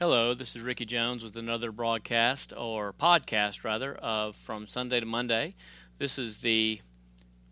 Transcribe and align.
Hello, 0.00 0.32
this 0.32 0.54
is 0.54 0.62
Ricky 0.62 0.84
Jones 0.84 1.24
with 1.24 1.36
another 1.36 1.72
broadcast 1.72 2.52
or 2.56 2.92
podcast 2.92 3.64
rather 3.64 3.96
of 3.96 4.36
From 4.36 4.68
Sunday 4.68 5.00
to 5.00 5.06
Monday. 5.06 5.54
This 5.98 6.20
is 6.20 6.38
the 6.38 6.80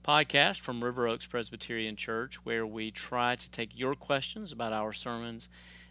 podcast 0.04 0.60
from 0.60 0.84
River 0.84 1.08
Oaks 1.08 1.26
Presbyterian 1.26 1.96
Church 1.96 2.36
where 2.46 2.64
we 2.64 2.92
try 2.92 3.34
to 3.34 3.50
take 3.50 3.76
your 3.76 3.96
questions 3.96 4.52
about 4.52 4.72
our 4.72 4.92
sermons 4.92 5.48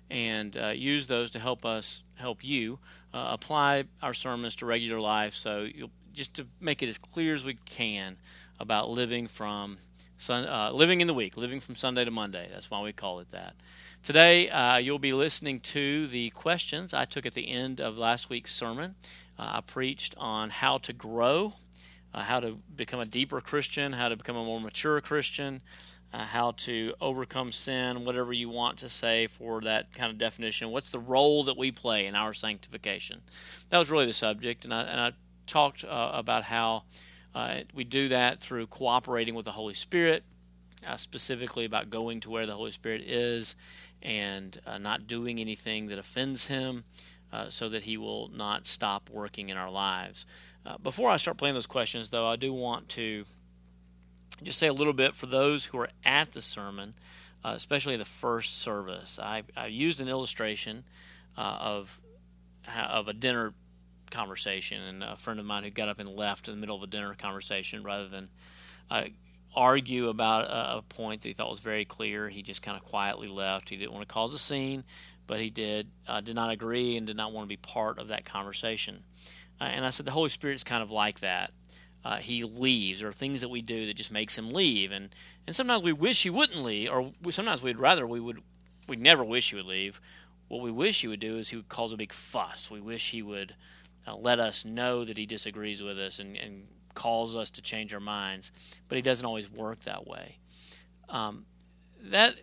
and 0.09 0.55
uh, 0.55 0.67
use 0.67 1.07
those 1.07 1.29
to 1.31 1.39
help 1.39 1.65
us 1.65 2.03
help 2.19 2.41
you 2.41 2.79
uh, 3.13 3.27
apply 3.31 3.83
our 4.01 4.13
sermons 4.13 4.55
to 4.55 4.65
regular 4.65 5.01
life. 5.01 5.33
So 5.33 5.67
just 6.13 6.35
to 6.35 6.47
make 6.61 6.81
it 6.81 6.87
as 6.87 6.97
clear 6.97 7.33
as 7.33 7.43
we 7.43 7.55
can 7.65 8.15
about 8.61 8.89
living 8.89 9.27
from 9.27 9.79
sun, 10.17 10.45
uh, 10.45 10.71
living 10.71 11.01
in 11.01 11.07
the 11.07 11.13
week, 11.13 11.37
living 11.37 11.59
from 11.59 11.75
Sunday 11.75 12.05
to 12.05 12.11
Monday. 12.11 12.49
That's 12.51 12.69
why 12.69 12.81
we 12.81 12.93
call 12.93 13.19
it 13.19 13.31
that. 13.31 13.55
Today, 14.03 14.49
uh, 14.49 14.77
you'll 14.77 14.99
be 14.99 15.13
listening 15.13 15.59
to 15.61 16.07
the 16.07 16.29
questions 16.29 16.93
I 16.93 17.05
took 17.05 17.25
at 17.25 17.33
the 17.33 17.49
end 17.49 17.81
of 17.81 17.97
last 17.97 18.29
week's 18.29 18.53
sermon. 18.53 18.95
Uh, 19.37 19.53
I 19.55 19.61
preached 19.61 20.15
on 20.17 20.49
how 20.49 20.77
to 20.79 20.93
grow, 20.93 21.53
uh, 22.13 22.21
how 22.21 22.39
to 22.39 22.59
become 22.75 22.99
a 22.99 23.05
deeper 23.05 23.41
Christian, 23.41 23.93
how 23.93 24.09
to 24.09 24.15
become 24.15 24.35
a 24.35 24.43
more 24.43 24.61
mature 24.61 25.01
Christian, 25.01 25.61
uh, 26.13 26.19
how 26.19 26.51
to 26.51 26.93
overcome 27.01 27.51
sin, 27.51 28.05
whatever 28.05 28.31
you 28.31 28.47
want 28.47 28.77
to 28.77 28.89
say 28.89 29.27
for 29.27 29.59
that 29.61 29.91
kind 29.93 30.11
of 30.11 30.17
definition. 30.17 30.69
What's 30.69 30.89
the 30.89 30.99
role 30.99 31.43
that 31.43 31.57
we 31.57 31.71
play 31.71 32.05
in 32.05 32.15
our 32.15 32.33
sanctification? 32.33 33.21
That 33.69 33.79
was 33.79 33.91
really 33.91 34.05
the 34.05 34.13
subject, 34.13 34.63
and 34.63 34.73
I, 34.73 34.81
and 34.83 35.01
I 35.01 35.11
talked 35.47 35.83
uh, 35.83 36.11
about 36.13 36.43
how 36.43 36.83
uh, 37.35 37.57
we 37.73 37.83
do 37.83 38.07
that 38.07 38.39
through 38.39 38.65
cooperating 38.67 39.35
with 39.35 39.45
the 39.45 39.51
Holy 39.51 39.73
Spirit. 39.73 40.23
specifically 40.95 41.65
about 41.65 41.89
going 41.89 42.21
to 42.21 42.29
where 42.29 42.45
the 42.45 42.55
Holy 42.55 42.71
Spirit 42.71 43.01
is 43.05 43.55
and 44.01 44.59
uh, 44.65 44.77
not 44.77 45.05
doing 45.07 45.39
anything 45.39 45.87
that 45.87 45.97
offends 45.97 46.47
Him 46.47 46.85
uh, 47.33 47.49
so 47.49 47.67
that 47.69 47.83
He 47.83 47.97
will 47.97 48.29
not 48.33 48.65
stop 48.65 49.09
working 49.09 49.49
in 49.49 49.57
our 49.57 49.69
lives. 49.69 50.25
Uh, 50.65 50.77
before 50.77 51.09
I 51.09 51.17
start 51.17 51.37
playing 51.37 51.55
those 51.55 51.67
questions, 51.67 52.09
though, 52.09 52.27
I 52.27 52.37
do 52.37 52.53
want 52.53 52.87
to 52.89 53.25
just 54.41 54.57
say 54.57 54.67
a 54.67 54.73
little 54.73 54.93
bit 54.93 55.15
for 55.15 55.25
those 55.25 55.65
who 55.65 55.79
are 55.79 55.89
at 56.03 56.31
the 56.31 56.41
sermon, 56.41 56.93
uh, 57.43 57.53
especially 57.55 57.97
the 57.97 58.05
first 58.05 58.57
service. 58.59 59.19
I, 59.19 59.43
I 59.57 59.67
used 59.67 59.99
an 59.99 60.07
illustration 60.07 60.85
uh, 61.37 61.57
of 61.59 61.99
of 62.89 63.07
a 63.07 63.13
dinner 63.13 63.53
conversation, 64.11 64.81
and 64.81 65.03
a 65.03 65.15
friend 65.15 65.39
of 65.39 65.45
mine 65.45 65.63
who 65.63 65.69
got 65.69 65.89
up 65.89 65.99
and 65.99 66.09
left 66.09 66.47
in 66.47 66.53
the 66.53 66.59
middle 66.59 66.75
of 66.75 66.83
a 66.83 66.87
dinner 66.87 67.13
conversation 67.17 67.83
rather 67.83 68.07
than 68.07 68.29
uh, 68.89 69.03
argue 69.55 70.09
about 70.09 70.45
a, 70.49 70.81
point 70.81 71.21
that 71.21 71.29
he 71.29 71.33
thought 71.33 71.49
was 71.49 71.59
very 71.59 71.85
clear. 71.85 72.29
He 72.29 72.41
just 72.41 72.61
kind 72.61 72.77
of 72.77 72.83
quietly 72.83 73.27
left. 73.27 73.69
He 73.69 73.77
didn't 73.77 73.93
want 73.93 74.07
to 74.07 74.13
cause 74.13 74.33
a 74.33 74.37
scene, 74.37 74.83
but 75.27 75.39
he 75.39 75.49
did 75.49 75.89
uh, 76.07 76.21
did 76.21 76.35
not 76.35 76.51
agree 76.51 76.97
and 76.97 77.07
did 77.07 77.17
not 77.17 77.31
want 77.31 77.45
to 77.45 77.49
be 77.49 77.57
part 77.57 77.99
of 77.99 78.07
that 78.09 78.25
conversation. 78.25 79.03
Uh, 79.59 79.65
and 79.65 79.85
I 79.85 79.89
said 79.89 80.05
the 80.05 80.11
Holy 80.11 80.29
Spirit 80.29 80.55
is 80.55 80.63
kind 80.63 80.83
of 80.83 80.91
like 80.91 81.21
that. 81.21 81.51
Uh, 82.03 82.17
he 82.17 82.43
leaves. 82.43 82.99
There 82.99 83.09
are 83.09 83.13
things 83.13 83.41
that 83.41 83.49
we 83.49 83.61
do 83.61 83.87
that 83.87 83.95
just 83.95 84.11
makes 84.11 84.37
him 84.37 84.51
leave, 84.51 84.91
and 84.91 85.09
and 85.47 85.55
sometimes 85.55 85.81
we 85.81 85.93
wish 85.93 86.23
he 86.23 86.29
wouldn't 86.29 86.63
leave, 86.63 86.89
or 86.91 87.11
we, 87.21 87.31
sometimes 87.31 87.63
we'd 87.63 87.79
rather 87.79 88.05
we 88.05 88.19
would 88.19 88.41
we 88.87 88.95
never 88.95 89.23
wish 89.23 89.49
he 89.49 89.55
would 89.55 89.65
leave. 89.65 89.99
What 90.47 90.61
we 90.61 90.71
wish 90.71 91.01
he 91.01 91.07
would 91.07 91.19
do 91.19 91.37
is 91.37 91.49
he 91.49 91.55
would 91.55 91.69
cause 91.69 91.91
a 91.91 91.97
big 91.97 92.13
fuss. 92.13 92.69
We 92.69 92.79
wish 92.79 93.11
he 93.11 93.23
would 93.23 93.55
uh, 94.07 94.15
let 94.15 94.39
us 94.39 94.65
know 94.65 95.03
that 95.03 95.17
he 95.17 95.25
disagrees 95.25 95.81
with 95.81 95.99
us 95.99 96.19
and, 96.19 96.35
and 96.37 96.67
calls 96.93 97.35
us 97.35 97.49
to 97.51 97.61
change 97.61 97.93
our 97.93 97.99
minds, 97.99 98.51
but 98.87 98.95
he 98.95 99.01
doesn't 99.01 99.25
always 99.25 99.51
work 99.51 99.81
that 99.81 100.07
way. 100.07 100.37
Um, 101.09 101.45
that 102.01 102.35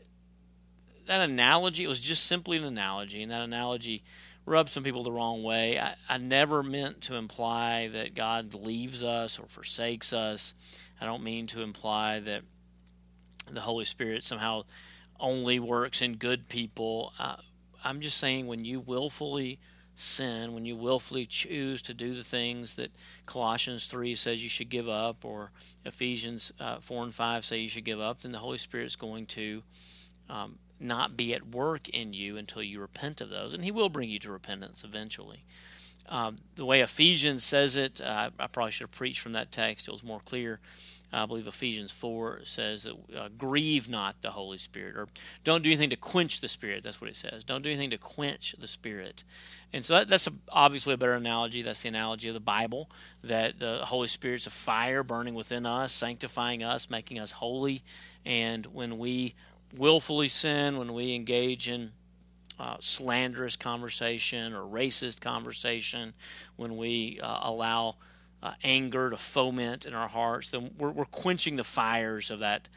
that 1.06 1.20
analogy 1.20 1.84
it 1.84 1.88
was 1.88 2.00
just 2.00 2.24
simply 2.27 2.58
an 2.58 2.64
analogy, 2.64 3.22
and 3.22 3.33
that 3.33 3.42
analogy 3.42 4.02
rubbed 4.44 4.68
some 4.68 4.83
people 4.83 5.02
the 5.02 5.12
wrong 5.12 5.42
way. 5.42 5.78
I, 5.78 5.94
I 6.08 6.18
never 6.18 6.62
meant 6.62 7.00
to 7.02 7.16
imply 7.16 7.88
that 7.88 8.14
God 8.14 8.55
leaves 8.55 9.02
us 9.05 9.38
or 9.38 9.46
forsakes 9.46 10.12
us. 10.12 10.55
I 11.00 11.05
don't 11.05 11.22
mean 11.22 11.46
to 11.48 11.62
imply 11.62 12.20
that 12.20 12.42
the 13.50 13.61
Holy 13.61 13.84
Spirit 13.84 14.24
somehow 14.24 14.62
only 15.18 15.58
works 15.61 16.02
in 16.02 16.17
good 16.17 16.48
people. 16.48 17.12
Uh, 17.18 17.36
I'm 17.84 18.00
just 18.00 18.18
saying 18.18 18.46
when 18.46 18.64
you 18.64 18.80
willfully 18.80 19.58
sin, 20.02 20.52
when 20.52 20.64
you 20.64 20.77
willfully 20.77 21.27
choose 21.27 21.80
to 21.83 21.95
do 21.95 22.14
the 22.14 22.24
things 22.24 22.74
that 22.74 22.90
Colossians 23.27 23.86
3 23.86 24.14
says 24.14 24.42
you 24.42 24.48
should 24.48 24.68
give 24.68 24.89
up, 24.89 25.24
or 25.24 25.51
Ephesians 25.85 26.52
uh, 26.61 26.77
4 26.80 27.05
and 27.05 27.14
5 27.14 27.45
say 27.45 27.58
you 27.58 27.68
should 27.68 27.85
give 27.85 28.01
up, 28.01 28.20
then 28.20 28.33
the 28.33 28.39
Holy 28.39 28.58
Spirit 28.58 28.86
is 28.86 28.96
going 28.96 29.27
to 29.27 29.62
um, 30.29 30.58
not 30.80 31.17
be 31.17 31.35
at 31.35 31.48
work 31.48 31.89
in 31.89 32.12
you 32.12 32.36
until 32.36 32.62
you 32.62 32.80
repent 32.80 33.20
of 33.20 33.30
those. 33.30 33.55
And 33.55 33.64
He 33.64 33.70
will 33.70 33.89
bring 33.89 34.11
you 34.11 34.18
to 34.20 34.33
repentance 34.33 34.85
eventually. 34.85 35.45
Um, 36.08 36.39
the 36.57 36.64
way 36.64 36.80
Ephesians 36.80 37.45
says 37.45 37.77
it, 37.77 38.01
uh, 38.01 38.30
I 38.39 38.46
probably 38.46 38.73
should 38.73 38.85
have 38.85 38.90
preached 38.90 39.20
from 39.20 39.33
that 39.33 39.52
text, 39.52 39.89
it 39.89 39.92
was 39.92 40.05
more 40.05 40.20
clear. 40.24 40.61
I 41.14 41.27
believe 41.27 41.46
Ephesians 41.46 41.92
4 41.92 42.40
says 42.45 42.85
that 42.85 42.95
uh, 43.14 43.29
grieve 43.36 43.89
not 43.89 44.23
the 44.23 44.30
Holy 44.30 44.57
Spirit, 44.57 44.96
or 44.96 45.08
don't 45.45 45.62
do 45.62 45.68
anything 45.68 45.91
to 45.91 45.96
quench 45.96 46.41
the 46.41 46.48
Spirit. 46.48 46.83
That's 46.83 47.02
what 47.02 47.11
it 47.11 47.17
says. 47.17 47.45
Don't 47.45 47.61
do 47.61 47.68
anything 47.68 47.91
to 47.91 47.98
quench 47.98 48.55
the 48.58 48.67
Spirit. 48.67 49.23
And 49.74 49.85
so 49.85 49.95
that, 49.95 50.08
that's 50.08 50.27
a, 50.27 50.33
obviously 50.48 50.95
a 50.95 50.96
better 50.96 51.12
analogy. 51.12 51.61
That's 51.61 51.83
the 51.83 51.91
analogy 51.91 52.29
of 52.29 52.35
the 52.35 52.41
Bible, 52.41 52.91
that 53.23 53.58
the 53.58 53.85
Holy 53.85 54.08
Spirit's 54.08 54.46
a 54.46 54.51
fire 54.51 55.02
burning 55.02 55.35
within 55.35 55.67
us, 55.67 55.92
sanctifying 55.92 56.62
us, 56.62 56.89
making 56.89 57.18
us 57.18 57.33
holy. 57.33 57.83
And 58.24 58.64
when 58.67 58.96
we 58.96 59.35
willfully 59.77 60.29
sin, 60.29 60.79
when 60.79 60.95
we 60.95 61.14
engage 61.14 61.68
in 61.68 61.92
uh, 62.58 62.77
slanderous 62.80 63.57
conversation 63.57 64.52
or 64.55 64.63
racist 64.63 65.20
conversation, 65.20 66.14
when 66.57 66.77
we 66.77 67.18
uh, 67.23 67.40
allow 67.42 67.95
uh, 68.42 68.52
anger 68.64 69.11
to 69.11 69.17
foment 69.17 69.86
in 69.86 69.95
our 69.95 70.08
hearts, 70.08 70.48
then 70.48 70.70
we're, 70.79 70.91
we're 70.91 71.05
quenching 71.05 71.57
the 71.57 71.64
fires 71.64 72.30
of 72.30 72.41
that 72.41 72.68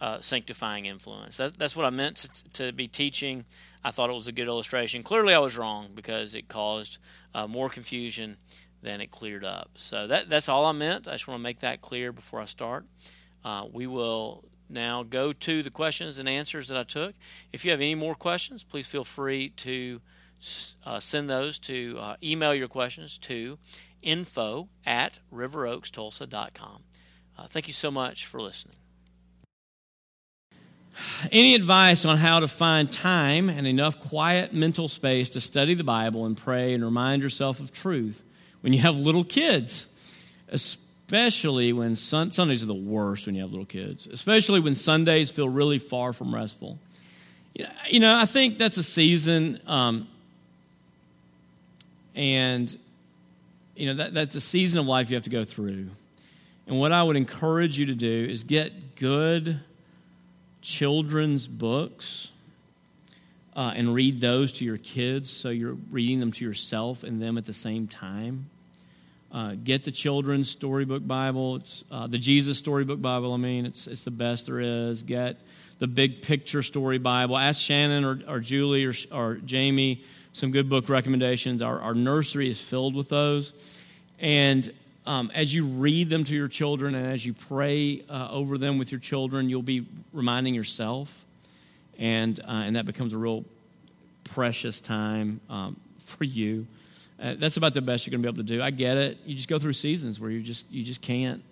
uh, 0.00 0.20
sanctifying 0.20 0.86
influence. 0.86 1.38
That, 1.38 1.58
that's 1.58 1.76
what 1.76 1.86
I 1.86 1.90
meant 1.90 2.16
to, 2.16 2.66
to, 2.66 2.72
be 2.72 2.86
teaching. 2.86 3.44
I 3.82 3.90
thought 3.90 4.10
it 4.10 4.14
was 4.14 4.28
a 4.28 4.32
good 4.32 4.48
illustration. 4.48 5.02
Clearly, 5.02 5.34
I 5.34 5.38
was 5.38 5.56
wrong 5.56 5.90
because 5.94 6.34
it 6.34 6.48
caused 6.48 6.98
uh, 7.34 7.46
more 7.46 7.68
confusion 7.68 8.36
than 8.82 9.00
it 9.00 9.10
cleared 9.10 9.44
up. 9.44 9.70
So 9.76 10.06
that, 10.08 10.28
that's 10.28 10.48
all 10.48 10.66
I 10.66 10.72
meant. 10.72 11.08
I 11.08 11.12
just 11.12 11.26
want 11.26 11.38
to 11.38 11.42
make 11.42 11.60
that 11.60 11.80
clear 11.80 12.12
before 12.12 12.40
I 12.40 12.44
start. 12.44 12.84
Uh, 13.44 13.66
we 13.72 13.86
will 13.86 14.44
now 14.74 15.02
go 15.02 15.32
to 15.32 15.62
the 15.62 15.70
questions 15.70 16.18
and 16.18 16.28
answers 16.28 16.68
that 16.68 16.76
I 16.76 16.82
took. 16.82 17.14
If 17.52 17.64
you 17.64 17.70
have 17.70 17.80
any 17.80 17.94
more 17.94 18.14
questions, 18.14 18.64
please 18.64 18.86
feel 18.86 19.04
free 19.04 19.48
to 19.50 20.00
uh, 20.84 21.00
send 21.00 21.30
those 21.30 21.58
to 21.60 21.96
uh, 21.98 22.16
email 22.22 22.54
your 22.54 22.68
questions 22.68 23.16
to 23.18 23.58
info 24.02 24.68
at 24.84 25.20
riveroakstulsa.com. 25.32 26.82
Uh, 27.38 27.46
thank 27.46 27.66
you 27.66 27.72
so 27.72 27.90
much 27.90 28.26
for 28.26 28.40
listening. 28.40 28.76
Any 31.32 31.54
advice 31.54 32.04
on 32.04 32.18
how 32.18 32.40
to 32.40 32.46
find 32.46 32.90
time 32.90 33.48
and 33.48 33.66
enough 33.66 33.98
quiet 33.98 34.52
mental 34.52 34.88
space 34.88 35.30
to 35.30 35.40
study 35.40 35.74
the 35.74 35.82
Bible 35.82 36.24
and 36.26 36.36
pray 36.36 36.72
and 36.72 36.84
remind 36.84 37.22
yourself 37.22 37.58
of 37.58 37.72
truth 37.72 38.22
when 38.60 38.72
you 38.72 38.78
have 38.80 38.96
little 38.96 39.24
kids? 39.24 39.88
Especially 40.48 40.83
when 41.72 41.96
sun- 41.96 42.32
Sundays 42.32 42.62
are 42.62 42.66
the 42.66 42.74
worst 42.74 43.26
when 43.26 43.34
you 43.34 43.42
have 43.42 43.50
little 43.50 43.66
kids, 43.66 44.06
especially 44.06 44.60
when 44.60 44.74
Sundays 44.74 45.30
feel 45.30 45.48
really 45.48 45.78
far 45.78 46.12
from 46.12 46.34
restful. 46.34 46.78
You 47.88 48.00
know, 48.00 48.16
I 48.16 48.26
think 48.26 48.58
that's 48.58 48.78
a 48.78 48.82
season, 48.82 49.60
um, 49.66 50.08
and 52.16 52.76
you 53.76 53.86
know, 53.86 53.94
that, 53.94 54.14
that's 54.14 54.34
a 54.34 54.40
season 54.40 54.80
of 54.80 54.86
life 54.86 55.10
you 55.10 55.14
have 55.14 55.24
to 55.24 55.30
go 55.30 55.44
through. 55.44 55.88
And 56.66 56.80
what 56.80 56.92
I 56.92 57.02
would 57.02 57.16
encourage 57.16 57.78
you 57.78 57.86
to 57.86 57.94
do 57.94 58.26
is 58.28 58.42
get 58.42 58.96
good 58.96 59.60
children's 60.62 61.46
books 61.46 62.30
uh, 63.54 63.72
and 63.76 63.94
read 63.94 64.20
those 64.20 64.52
to 64.54 64.64
your 64.64 64.78
kids 64.78 65.30
so 65.30 65.50
you're 65.50 65.76
reading 65.90 66.20
them 66.20 66.32
to 66.32 66.44
yourself 66.44 67.04
and 67.04 67.22
them 67.22 67.38
at 67.38 67.44
the 67.44 67.52
same 67.52 67.86
time. 67.86 68.46
Uh, 69.34 69.56
get 69.64 69.82
the 69.82 69.90
children's 69.90 70.48
storybook 70.48 71.04
Bible. 71.04 71.56
It's 71.56 71.84
uh, 71.90 72.06
the 72.06 72.18
Jesus 72.18 72.56
storybook 72.56 73.02
Bible. 73.02 73.32
I 73.32 73.36
mean, 73.36 73.66
it's 73.66 73.88
it's 73.88 74.04
the 74.04 74.12
best 74.12 74.46
there 74.46 74.60
is. 74.60 75.02
Get 75.02 75.40
the 75.80 75.88
big 75.88 76.22
picture 76.22 76.62
story 76.62 76.98
Bible. 76.98 77.36
Ask 77.36 77.60
Shannon 77.60 78.04
or, 78.04 78.20
or 78.28 78.38
Julie 78.38 78.84
or, 78.84 78.94
or 79.10 79.34
Jamie 79.44 80.04
some 80.32 80.50
good 80.50 80.68
book 80.68 80.88
recommendations. 80.88 81.62
Our, 81.62 81.80
our 81.80 81.94
nursery 81.94 82.48
is 82.48 82.60
filled 82.60 82.94
with 82.94 83.08
those. 83.08 83.52
And 84.18 84.72
um, 85.06 85.30
as 85.34 85.54
you 85.54 85.66
read 85.66 86.10
them 86.10 86.24
to 86.24 86.34
your 86.34 86.48
children 86.48 86.94
and 86.94 87.06
as 87.06 87.24
you 87.26 87.34
pray 87.34 88.02
uh, 88.08 88.28
over 88.30 88.58
them 88.58 88.78
with 88.78 88.90
your 88.90 89.00
children, 89.00 89.48
you'll 89.48 89.62
be 89.62 89.86
reminding 90.12 90.54
yourself. 90.54 91.24
And, 91.98 92.38
uh, 92.40 92.44
and 92.48 92.76
that 92.76 92.86
becomes 92.86 93.12
a 93.12 93.18
real 93.18 93.44
precious 94.24 94.80
time 94.80 95.40
um, 95.48 95.76
for 95.98 96.24
you. 96.24 96.66
Uh, 97.20 97.34
that's 97.38 97.56
about 97.56 97.74
the 97.74 97.82
best 97.82 98.06
you're 98.06 98.10
going 98.10 98.22
to 98.22 98.32
be 98.32 98.34
able 98.34 98.48
to 98.48 98.56
do. 98.56 98.62
I 98.62 98.70
get 98.70 98.96
it. 98.96 99.18
You 99.24 99.34
just 99.34 99.48
go 99.48 99.58
through 99.58 99.74
seasons 99.74 100.18
where 100.18 100.30
you 100.30 100.40
just 100.40 100.70
you 100.70 100.82
just 100.82 101.02
can't. 101.02 101.42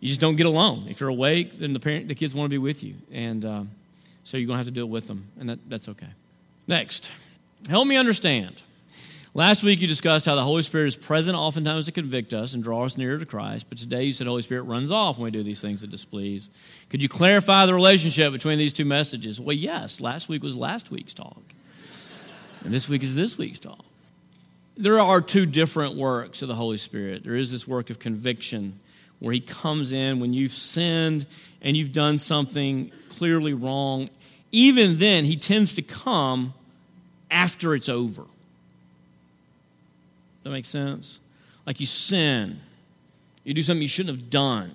You 0.00 0.08
just 0.08 0.20
don't 0.20 0.36
get 0.36 0.46
alone. 0.46 0.86
If 0.88 1.00
you're 1.00 1.08
awake, 1.08 1.58
then 1.58 1.72
the 1.72 1.80
parent, 1.80 2.08
the 2.08 2.14
kids 2.14 2.34
want 2.34 2.46
to 2.46 2.50
be 2.50 2.58
with 2.58 2.82
you, 2.82 2.94
and 3.12 3.44
um, 3.44 3.70
so 4.24 4.36
you're 4.36 4.46
going 4.46 4.56
to 4.56 4.58
have 4.58 4.66
to 4.66 4.72
do 4.72 4.82
it 4.82 4.88
with 4.88 5.06
them, 5.06 5.28
and 5.38 5.48
that, 5.48 5.58
that's 5.68 5.88
okay. 5.88 6.08
Next. 6.66 7.10
Help 7.68 7.86
me 7.86 7.96
understand 7.96 8.60
Last 9.36 9.64
week 9.64 9.80
you 9.80 9.88
discussed 9.88 10.26
how 10.26 10.36
the 10.36 10.44
Holy 10.44 10.62
Spirit 10.62 10.86
is 10.86 10.94
present 10.94 11.36
oftentimes 11.36 11.86
to 11.86 11.92
convict 11.92 12.32
us 12.32 12.54
and 12.54 12.62
draw 12.62 12.84
us 12.84 12.96
nearer 12.96 13.18
to 13.18 13.26
Christ, 13.26 13.68
but 13.68 13.78
today 13.78 14.04
you 14.04 14.12
said 14.12 14.28
Holy 14.28 14.42
Spirit 14.42 14.62
runs 14.62 14.92
off 14.92 15.18
when 15.18 15.24
we 15.24 15.32
do 15.32 15.42
these 15.42 15.60
things 15.60 15.80
that 15.80 15.90
displease. 15.90 16.50
Could 16.88 17.02
you 17.02 17.08
clarify 17.08 17.66
the 17.66 17.74
relationship 17.74 18.32
between 18.32 18.58
these 18.58 18.72
two 18.72 18.84
messages? 18.84 19.40
Well, 19.40 19.56
yes. 19.56 20.00
Last 20.00 20.28
week 20.28 20.44
was 20.44 20.54
last 20.54 20.92
week's 20.92 21.14
talk, 21.14 21.42
and 22.62 22.72
this 22.72 22.88
week 22.88 23.02
is 23.02 23.16
this 23.16 23.36
week's 23.36 23.58
talk. 23.58 23.84
There 24.76 24.98
are 24.98 25.20
two 25.20 25.46
different 25.46 25.94
works 25.94 26.42
of 26.42 26.48
the 26.48 26.54
Holy 26.54 26.78
Spirit. 26.78 27.22
There 27.22 27.34
is 27.34 27.52
this 27.52 27.66
work 27.66 27.90
of 27.90 27.98
conviction 27.98 28.80
where 29.20 29.32
He 29.32 29.40
comes 29.40 29.92
in 29.92 30.18
when 30.18 30.32
you've 30.32 30.52
sinned 30.52 31.26
and 31.62 31.76
you've 31.76 31.92
done 31.92 32.18
something 32.18 32.90
clearly 33.10 33.54
wrong. 33.54 34.10
Even 34.50 34.98
then, 34.98 35.24
He 35.24 35.36
tends 35.36 35.74
to 35.74 35.82
come 35.82 36.54
after 37.30 37.74
it's 37.74 37.88
over. 37.88 38.24
That 40.42 40.50
makes 40.50 40.68
sense? 40.68 41.20
Like 41.66 41.80
you 41.80 41.86
sin, 41.86 42.60
you 43.44 43.54
do 43.54 43.62
something 43.62 43.80
you 43.80 43.88
shouldn't 43.88 44.16
have 44.16 44.30
done, 44.30 44.72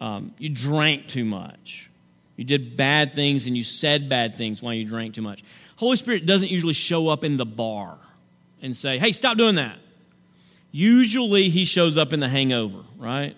um, 0.00 0.34
you 0.38 0.48
drank 0.48 1.06
too 1.06 1.24
much, 1.24 1.90
you 2.36 2.44
did 2.44 2.76
bad 2.76 3.14
things 3.14 3.46
and 3.46 3.56
you 3.56 3.64
said 3.64 4.08
bad 4.08 4.36
things 4.36 4.62
while 4.62 4.74
you 4.74 4.84
drank 4.84 5.14
too 5.14 5.22
much. 5.22 5.44
Holy 5.76 5.96
Spirit 5.96 6.26
doesn't 6.26 6.50
usually 6.50 6.72
show 6.72 7.08
up 7.08 7.22
in 7.22 7.36
the 7.36 7.46
bar 7.46 7.98
and 8.62 8.76
say, 8.76 8.98
hey, 8.98 9.12
stop 9.12 9.36
doing 9.36 9.56
that. 9.56 9.76
Usually 10.70 11.48
he 11.48 11.64
shows 11.64 11.96
up 11.96 12.12
in 12.12 12.20
the 12.20 12.28
hangover, 12.28 12.80
right? 12.96 13.34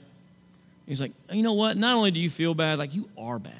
He's 0.87 1.01
like, 1.01 1.13
you 1.31 1.43
know 1.43 1.53
what? 1.53 1.77
Not 1.77 1.95
only 1.97 2.11
do 2.11 2.19
you 2.19 2.31
feel 2.31 2.55
bad, 2.55 2.79
like 2.79 2.95
you 2.95 3.09
are 3.17 3.39
bad. 3.39 3.55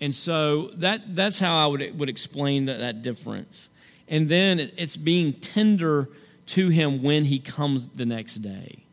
And 0.00 0.14
so 0.14 0.68
that, 0.74 1.16
that's 1.16 1.38
how 1.38 1.56
I 1.56 1.66
would, 1.66 1.98
would 1.98 2.08
explain 2.08 2.66
that, 2.66 2.78
that 2.78 3.02
difference. 3.02 3.70
And 4.08 4.28
then 4.28 4.60
it's 4.76 4.96
being 4.96 5.32
tender 5.32 6.08
to 6.46 6.68
him 6.68 7.02
when 7.02 7.24
he 7.24 7.38
comes 7.38 7.86
the 7.88 8.06
next 8.06 8.36
day. 8.36 8.84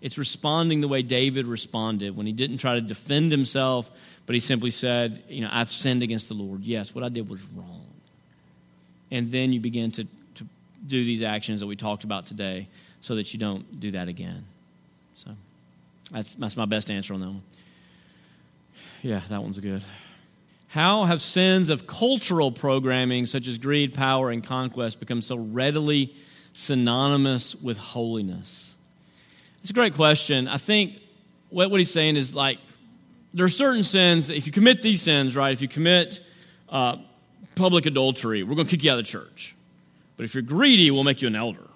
It's 0.00 0.18
responding 0.18 0.80
the 0.80 0.88
way 0.88 1.02
David 1.02 1.46
responded 1.46 2.16
when 2.16 2.26
he 2.26 2.32
didn't 2.32 2.58
try 2.58 2.74
to 2.74 2.80
defend 2.80 3.32
himself, 3.32 3.90
but 4.26 4.34
he 4.34 4.40
simply 4.40 4.70
said, 4.70 5.22
You 5.28 5.42
know, 5.42 5.48
I've 5.50 5.70
sinned 5.70 6.02
against 6.02 6.28
the 6.28 6.34
Lord. 6.34 6.62
Yes, 6.62 6.94
what 6.94 7.02
I 7.02 7.08
did 7.08 7.28
was 7.28 7.46
wrong. 7.54 7.86
And 9.10 9.30
then 9.30 9.52
you 9.52 9.60
begin 9.60 9.90
to, 9.92 10.04
to 10.04 10.44
do 10.86 11.04
these 11.04 11.22
actions 11.22 11.60
that 11.60 11.66
we 11.66 11.76
talked 11.76 12.04
about 12.04 12.26
today 12.26 12.68
so 13.00 13.14
that 13.14 13.32
you 13.32 13.38
don't 13.38 13.78
do 13.80 13.92
that 13.92 14.08
again. 14.08 14.44
So 15.14 15.30
that's, 16.10 16.34
that's 16.34 16.56
my 16.56 16.64
best 16.64 16.90
answer 16.90 17.14
on 17.14 17.20
that 17.20 17.26
one. 17.26 17.42
Yeah, 19.02 19.20
that 19.28 19.42
one's 19.42 19.60
good. 19.60 19.82
How 20.68 21.04
have 21.04 21.20
sins 21.20 21.70
of 21.70 21.86
cultural 21.86 22.50
programming, 22.50 23.26
such 23.26 23.46
as 23.46 23.58
greed, 23.58 23.94
power, 23.94 24.30
and 24.30 24.42
conquest, 24.42 25.00
become 25.00 25.22
so 25.22 25.36
readily 25.36 26.12
synonymous 26.54 27.54
with 27.54 27.78
holiness? 27.78 28.76
It's 29.60 29.70
a 29.70 29.74
great 29.74 29.94
question. 29.94 30.48
I 30.48 30.58
think 30.58 31.00
what, 31.50 31.70
what 31.70 31.78
he's 31.78 31.90
saying 31.90 32.16
is 32.16 32.34
like, 32.34 32.58
there 33.32 33.46
are 33.46 33.50
certain 33.50 33.82
sins 33.82 34.26
that 34.28 34.36
if 34.36 34.46
you 34.46 34.52
commit 34.52 34.82
these 34.82 35.02
sins, 35.02 35.36
right, 35.36 35.52
if 35.52 35.60
you 35.60 35.68
commit 35.68 36.20
uh, 36.68 36.96
public 37.56 37.86
adultery, 37.86 38.44
we're 38.44 38.54
going 38.54 38.68
to 38.68 38.70
kick 38.70 38.84
you 38.84 38.92
out 38.92 38.98
of 39.00 39.04
the 39.04 39.10
church. 39.10 39.56
But 40.16 40.24
if 40.24 40.34
you're 40.34 40.42
greedy, 40.42 40.90
we'll 40.92 41.04
make 41.04 41.20
you 41.20 41.28
an 41.28 41.34
elder. 41.34 41.68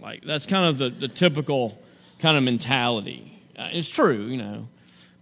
Like, 0.00 0.24
that's 0.24 0.46
kind 0.46 0.66
of 0.66 0.78
the, 0.78 0.90
the 0.90 1.08
typical 1.08 1.80
kind 2.18 2.36
of 2.36 2.42
mentality. 2.42 3.40
Uh, 3.56 3.68
it's 3.70 3.90
true, 3.90 4.26
you 4.26 4.38
know. 4.38 4.68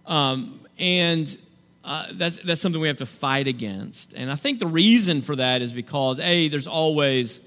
Um, 0.07 0.61
and 0.79 1.39
uh, 1.85 2.07
that's, 2.13 2.39
that's 2.39 2.61
something 2.61 2.81
we 2.81 2.89
have 2.89 2.97
to 2.97 3.07
fight 3.07 3.47
against. 3.47 4.15
And 4.15 4.31
I 4.31 4.35
think 4.35 4.59
the 4.59 4.67
reason 4.67 5.23
for 5.23 5.37
that 5.37 5.63
is 5.63 5.73
because, 5.73 6.19
A, 6.21 6.49
there's 6.49 6.67
always, 6.67 7.41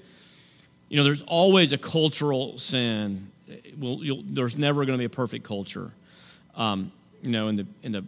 you 0.88 0.96
know, 0.96 1.04
there's 1.04 1.22
always 1.22 1.72
a 1.72 1.78
cultural 1.78 2.56
sin. 2.58 3.30
Well, 3.76 4.00
there's 4.24 4.56
never 4.56 4.84
going 4.84 4.96
to 4.96 5.00
be 5.00 5.06
a 5.06 5.10
perfect 5.10 5.44
culture. 5.44 5.90
Um, 6.54 6.92
you 7.22 7.30
know, 7.30 7.48
in 7.48 7.56
the, 7.56 7.66
in 7.82 7.92
the, 7.92 8.04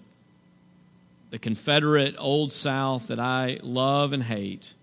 the 1.30 1.38
Confederate 1.38 2.16
Old 2.18 2.52
South 2.52 3.08
that 3.08 3.18
I 3.18 3.58
love 3.62 4.12
and 4.12 4.22
hate, 4.22 4.74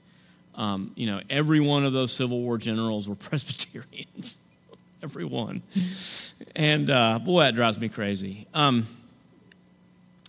um, 0.55 0.91
you 0.95 1.05
know, 1.05 1.21
every 1.29 1.59
one 1.59 1.85
of 1.85 1.93
those 1.93 2.11
Civil 2.11 2.41
War 2.41 2.57
generals 2.57 3.07
were 3.07 3.15
Presbyterians. 3.29 4.37
every 5.03 5.25
one. 5.25 5.61
And 6.55 6.89
uh, 6.89 7.19
boy, 7.19 7.41
that 7.41 7.55
drives 7.55 7.79
me 7.79 7.89
crazy. 7.89 8.47
Um, 8.53 8.87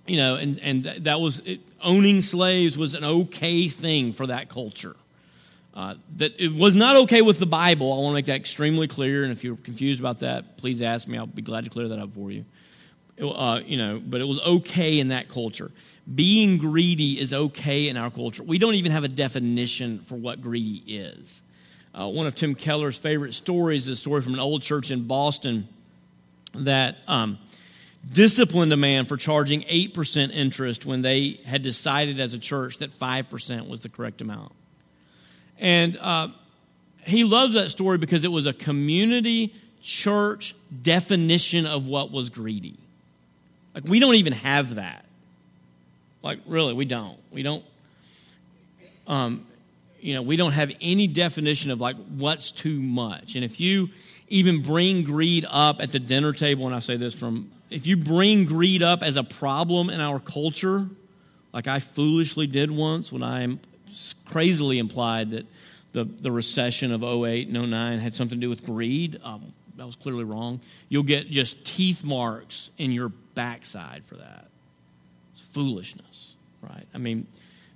you 0.07 0.17
know, 0.17 0.37
and, 0.37 0.59
and 0.61 0.85
that 0.85 1.21
was 1.21 1.41
it, 1.41 1.61
owning 1.83 2.21
slaves 2.21 2.79
was 2.79 2.95
an 2.95 3.05
okay 3.05 3.69
thing 3.69 4.13
for 4.13 4.27
that 4.27 4.49
culture. 4.49 4.97
Uh, 5.75 5.95
that 6.17 6.39
it 6.41 6.53
was 6.53 6.75
not 6.75 6.97
okay 6.97 7.23
with 7.23 7.39
the 7.39 7.47
Bible. 7.47 7.93
I 7.93 7.97
want 7.99 8.13
to 8.13 8.15
make 8.15 8.27
that 8.27 8.37
extremely 8.37 8.89
clear. 8.89 9.23
And 9.23 9.31
if 9.31 9.45
you're 9.45 9.57
confused 9.57 10.01
about 10.01 10.21
that, 10.21 10.57
please 10.57 10.83
ask 10.83 11.07
me. 11.07 11.19
I'll 11.19 11.27
be 11.27 11.43
glad 11.43 11.65
to 11.65 11.71
clear 11.71 11.89
that 11.89 11.99
up 11.99 12.13
for 12.13 12.31
you. 12.31 12.45
Uh, 13.21 13.61
you 13.65 13.77
know, 13.77 14.01
but 14.05 14.21
it 14.21 14.27
was 14.27 14.41
okay 14.41 14.99
in 14.99 15.09
that 15.09 15.29
culture. 15.29 15.71
Being 16.15 16.59
greedy 16.59 17.19
is 17.19 17.33
okay 17.33 17.89
in 17.89 17.97
our 17.97 18.11
culture. 18.11 18.43
We 18.43 18.59
don't 18.59 18.75
even 18.75 18.93
have 18.93 19.05
a 19.05 19.09
definition 19.09 19.99
for 20.01 20.17
what 20.17 20.41
greedy 20.41 20.83
is. 20.87 21.43
Uh, 21.95 22.09
one 22.09 22.27
of 22.27 22.35
Tim 22.35 22.55
Keller's 22.55 22.97
favorite 22.97 23.35
stories 23.35 23.89
is 23.89 23.99
a 23.99 24.01
story 24.01 24.21
from 24.23 24.35
an 24.35 24.41
old 24.41 24.63
church 24.63 24.91
in 24.91 25.07
Boston 25.07 25.69
that 26.55 26.97
um, 27.09 27.39
disciplined 28.11 28.73
a 28.73 28.77
man 28.77 29.05
for 29.05 29.17
charging 29.17 29.63
8% 29.63 30.31
interest 30.31 30.87
when 30.87 31.03
they 31.03 31.41
had 31.45 31.63
decided 31.63 32.21
as 32.21 32.35
a 32.35 32.39
church 32.39 32.79
that 32.79 32.91
5% 32.91 33.69
was 33.69 33.81
the 33.81 33.89
correct 33.89 34.21
amount. 34.21 34.53
And 35.59 35.97
uh, 35.99 36.29
he 37.05 37.25
loves 37.25 37.55
that 37.55 37.71
story 37.71 37.99
because 37.99 38.25
it 38.25 38.33
was 38.33 38.47
a 38.47 38.53
community 38.53 39.55
church 39.83 40.55
definition 40.83 41.67
of 41.67 41.87
what 41.87 42.11
was 42.11 42.31
greedy. 42.31 42.79
Like, 43.75 43.85
we 43.85 44.01
don't 44.01 44.15
even 44.17 44.33
have 44.33 44.77
that. 44.77 45.05
Like, 46.23 46.41
really, 46.47 46.75
we 46.75 46.85
don't. 46.85 47.19
We 47.31 47.43
don't. 47.43 47.65
Um, 49.07 49.47
you 50.01 50.15
know, 50.15 50.23
we 50.23 50.37
don't 50.37 50.53
have 50.53 50.73
any 50.81 51.07
definition 51.07 51.71
of 51.71 51.81
like 51.81 51.97
what's 52.17 52.53
too 52.53 52.81
much. 52.81 53.35
And 53.35 53.45
if 53.45 53.61
you 53.61 53.89
even 54.29 54.63
bring 54.63 55.05
greed 55.05 55.47
up 55.51 55.81
at 55.81 55.91
the 55.91 55.99
dinner 55.99 56.33
table, 56.33 56.67
and 56.67 56.75
I 56.75 56.79
say 56.81 56.97
this 56.97 57.15
from 57.15 57.51
if 57.71 57.87
you 57.87 57.97
bring 57.97 58.45
greed 58.45 58.83
up 58.83 59.03
as 59.03 59.17
a 59.17 59.25
problem 59.25 59.91
in 59.91 60.01
our 60.01 60.21
culture, 60.21 60.89
like 61.53 61.67
I 61.67 61.79
foolishly 61.81 62.47
did 62.47 62.71
once 62.71 63.13
when 63.13 63.23
I 63.23 63.59
crazily 64.27 64.79
implied 64.79 65.31
that 65.31 65.47
the, 65.93 66.05
the 66.05 66.31
recession 66.31 66.93
of 66.93 67.03
08 67.03 67.49
and 67.49 67.71
09 67.71 67.99
had 67.99 68.15
something 68.15 68.39
to 68.39 68.41
do 68.41 68.49
with 68.49 68.65
greed, 68.65 69.19
um, 69.25 69.53
that 69.77 69.87
was 69.87 69.97
clearly 69.97 70.25
wrong. 70.25 70.61
You'll 70.89 71.03
get 71.03 71.31
just 71.31 71.65
teeth 71.65 72.05
marks 72.05 72.71
in 72.79 72.93
your 72.93 73.09
backside 73.35 74.05
for 74.05 74.17
that. 74.17 74.48
Foolishness, 75.59 76.37
right? 76.63 76.87
I 76.95 76.99
mean, 76.99 77.27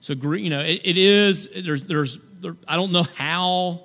so 0.01 0.13
you 0.13 0.51
know, 0.51 0.61
it, 0.61 0.83
it 0.85 0.97
is, 0.97 1.49
there's, 1.65 1.83
there's, 1.83 2.19
there, 2.41 2.55
I 2.69 2.77
don't 2.77 2.93
know 2.93 3.07
how, 3.17 3.81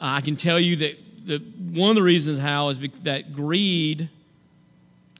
I 0.00 0.22
can 0.22 0.36
tell 0.36 0.58
you 0.58 0.76
that 0.76 1.26
the, 1.26 1.38
one 1.72 1.90
of 1.90 1.96
the 1.96 2.02
reasons 2.02 2.38
how 2.38 2.70
is 2.70 2.78
that 3.02 3.34
greed 3.34 4.08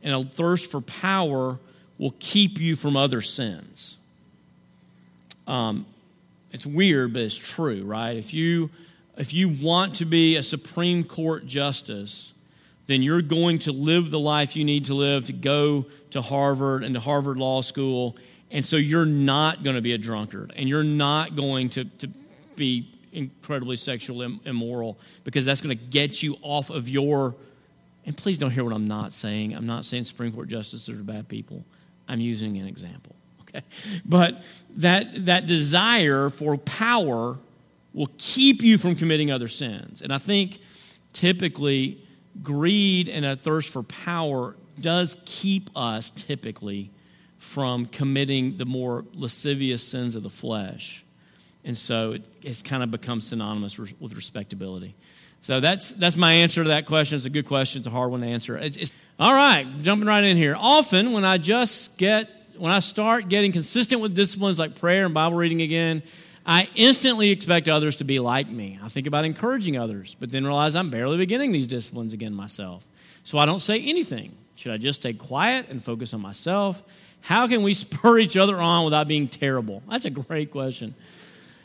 and 0.02 0.14
a 0.14 0.22
thirst 0.22 0.70
for 0.70 0.80
power 0.80 1.58
will 1.98 2.14
keep 2.18 2.58
you 2.58 2.74
from 2.74 2.96
other 2.96 3.20
sins. 3.20 3.98
Um, 5.46 5.84
it's 6.52 6.64
weird, 6.64 7.12
but 7.12 7.20
it's 7.20 7.36
true, 7.36 7.84
right? 7.84 8.16
If 8.16 8.32
you 8.32 8.70
if 9.18 9.34
you 9.34 9.50
want 9.50 9.96
to 9.96 10.06
be 10.06 10.36
a 10.36 10.42
Supreme 10.42 11.04
Court 11.04 11.46
justice, 11.46 12.32
then 12.86 13.02
you're 13.02 13.22
going 13.22 13.58
to 13.60 13.72
live 13.72 14.10
the 14.10 14.18
life 14.18 14.56
you 14.56 14.64
need 14.64 14.84
to 14.86 14.94
live 14.94 15.24
to 15.26 15.32
go 15.32 15.86
to 16.10 16.22
Harvard 16.22 16.84
and 16.84 16.94
to 16.94 17.00
Harvard 17.00 17.36
Law 17.36 17.60
School. 17.62 18.16
And 18.50 18.64
so 18.64 18.76
you're 18.76 19.06
not 19.06 19.64
going 19.64 19.76
to 19.76 19.82
be 19.82 19.92
a 19.92 19.98
drunkard 19.98 20.52
and 20.56 20.68
you're 20.68 20.84
not 20.84 21.34
going 21.34 21.68
to, 21.70 21.84
to 21.84 22.08
be 22.54 22.88
incredibly 23.12 23.76
sexually 23.76 24.38
immoral 24.44 24.98
because 25.24 25.44
that's 25.44 25.60
going 25.60 25.76
to 25.76 25.84
get 25.84 26.22
you 26.22 26.36
off 26.42 26.70
of 26.70 26.88
your 26.88 27.34
and 28.04 28.16
please 28.16 28.38
don't 28.38 28.52
hear 28.52 28.62
what 28.62 28.72
I'm 28.72 28.86
not 28.86 29.12
saying. 29.12 29.52
I'm 29.52 29.66
not 29.66 29.84
saying 29.84 30.04
Supreme 30.04 30.32
Court 30.32 30.46
justices 30.46 30.88
are 30.88 31.02
bad 31.02 31.26
people. 31.26 31.64
I'm 32.08 32.20
using 32.20 32.56
an 32.56 32.68
example. 32.68 33.16
Okay. 33.42 33.62
But 34.04 34.44
that 34.76 35.26
that 35.26 35.46
desire 35.46 36.30
for 36.30 36.56
power 36.56 37.36
will 37.92 38.10
keep 38.18 38.62
you 38.62 38.78
from 38.78 38.94
committing 38.94 39.32
other 39.32 39.48
sins. 39.48 40.02
And 40.02 40.12
I 40.12 40.18
think 40.18 40.60
typically 41.12 42.05
greed 42.42 43.08
and 43.08 43.24
a 43.24 43.36
thirst 43.36 43.72
for 43.72 43.82
power 43.82 44.56
does 44.80 45.16
keep 45.24 45.70
us 45.76 46.10
typically 46.10 46.90
from 47.38 47.86
committing 47.86 48.58
the 48.58 48.66
more 48.66 49.04
lascivious 49.14 49.86
sins 49.86 50.16
of 50.16 50.22
the 50.22 50.30
flesh. 50.30 51.04
And 51.64 51.76
so 51.76 52.12
it, 52.12 52.22
it's 52.42 52.62
kind 52.62 52.82
of 52.82 52.90
become 52.90 53.20
synonymous 53.20 53.78
with 53.78 54.14
respectability. 54.14 54.94
So 55.42 55.60
that's 55.60 55.90
that's 55.92 56.16
my 56.16 56.32
answer 56.32 56.62
to 56.62 56.68
that 56.70 56.86
question. 56.86 57.16
It's 57.16 57.24
a 57.24 57.30
good 57.30 57.46
question. 57.46 57.80
It's 57.80 57.86
a 57.86 57.90
hard 57.90 58.10
one 58.10 58.20
to 58.20 58.26
answer. 58.26 58.56
It's, 58.56 58.76
it's, 58.76 58.92
all 59.18 59.32
right, 59.32 59.66
jumping 59.82 60.08
right 60.08 60.24
in 60.24 60.36
here. 60.36 60.56
Often 60.58 61.12
when 61.12 61.24
I 61.24 61.38
just 61.38 61.98
get 61.98 62.30
when 62.58 62.72
I 62.72 62.80
start 62.80 63.28
getting 63.28 63.52
consistent 63.52 64.00
with 64.00 64.14
disciplines 64.14 64.58
like 64.58 64.74
prayer 64.74 65.04
and 65.04 65.14
Bible 65.14 65.36
reading 65.36 65.62
again, 65.62 66.02
I 66.46 66.68
instantly 66.76 67.30
expect 67.30 67.68
others 67.68 67.96
to 67.96 68.04
be 68.04 68.20
like 68.20 68.48
me. 68.48 68.78
I 68.82 68.88
think 68.88 69.08
about 69.08 69.24
encouraging 69.24 69.76
others, 69.76 70.16
but 70.20 70.30
then 70.30 70.44
realize 70.44 70.76
I'm 70.76 70.90
barely 70.90 71.16
beginning 71.16 71.50
these 71.50 71.66
disciplines 71.66 72.12
again 72.12 72.32
myself. 72.32 72.86
So 73.24 73.38
I 73.38 73.46
don't 73.46 73.58
say 73.58 73.82
anything. 73.82 74.32
Should 74.54 74.72
I 74.72 74.76
just 74.76 75.02
stay 75.02 75.12
quiet 75.12 75.68
and 75.68 75.82
focus 75.82 76.14
on 76.14 76.20
myself? 76.20 76.84
How 77.22 77.48
can 77.48 77.64
we 77.64 77.74
spur 77.74 78.18
each 78.18 78.36
other 78.36 78.56
on 78.56 78.84
without 78.84 79.08
being 79.08 79.26
terrible? 79.26 79.82
That's 79.90 80.04
a 80.04 80.10
great 80.10 80.52
question. 80.52 80.94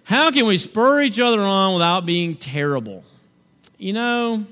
How 0.03 0.31
can 0.31 0.47
we 0.47 0.57
spur 0.57 1.01
each 1.01 1.19
other 1.19 1.41
on 1.41 1.73
without 1.73 2.07
being 2.07 2.35
terrible? 2.35 3.03
You 3.77 3.93
know, 3.93 4.45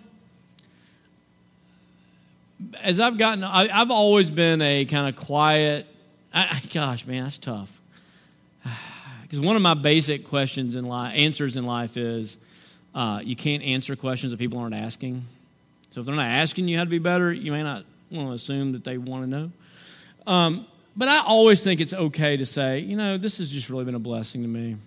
as 2.81 2.99
I've 2.99 3.17
gotten, 3.17 3.43
I, 3.43 3.67
have 3.67 3.89
always 3.89 4.29
been 4.29 4.61
a 4.61 4.85
kind 4.85 5.09
of 5.09 5.15
quiet. 5.15 5.87
I, 6.31 6.61
gosh, 6.71 7.07
man, 7.07 7.23
that's 7.23 7.39
tough. 7.39 7.78
Because 9.29 9.45
one 9.45 9.55
of 9.55 9.61
my 9.61 9.75
basic 9.75 10.27
questions 10.27 10.75
in 10.75 10.85
life, 10.85 11.15
answers 11.15 11.55
in 11.55 11.63
life 11.63 11.97
is, 11.97 12.39
uh, 12.95 13.21
you 13.23 13.35
can't 13.35 13.61
answer 13.61 13.95
questions 13.95 14.31
that 14.31 14.37
people 14.37 14.57
aren't 14.57 14.73
asking. 14.73 15.21
So 15.91 15.99
if 15.99 16.07
they're 16.07 16.15
not 16.15 16.25
asking 16.25 16.67
you 16.67 16.79
how 16.79 16.83
to 16.83 16.89
be 16.89 16.97
better, 16.97 17.31
you 17.31 17.51
may 17.51 17.61
not 17.61 17.85
want 18.09 18.29
to 18.29 18.33
assume 18.33 18.71
that 18.71 18.83
they 18.83 18.97
want 18.97 19.25
to 19.25 19.29
know. 19.29 19.51
Um, 20.25 20.65
but 20.97 21.09
I 21.09 21.19
always 21.19 21.63
think 21.63 21.79
it's 21.79 21.93
okay 21.93 22.37
to 22.37 22.45
say, 22.45 22.79
you 22.79 22.95
know, 22.95 23.19
this 23.19 23.37
has 23.37 23.51
just 23.51 23.69
really 23.69 23.85
been 23.85 23.93
a 23.93 23.99
blessing 23.99 24.41
to 24.41 24.47
me. 24.47 24.77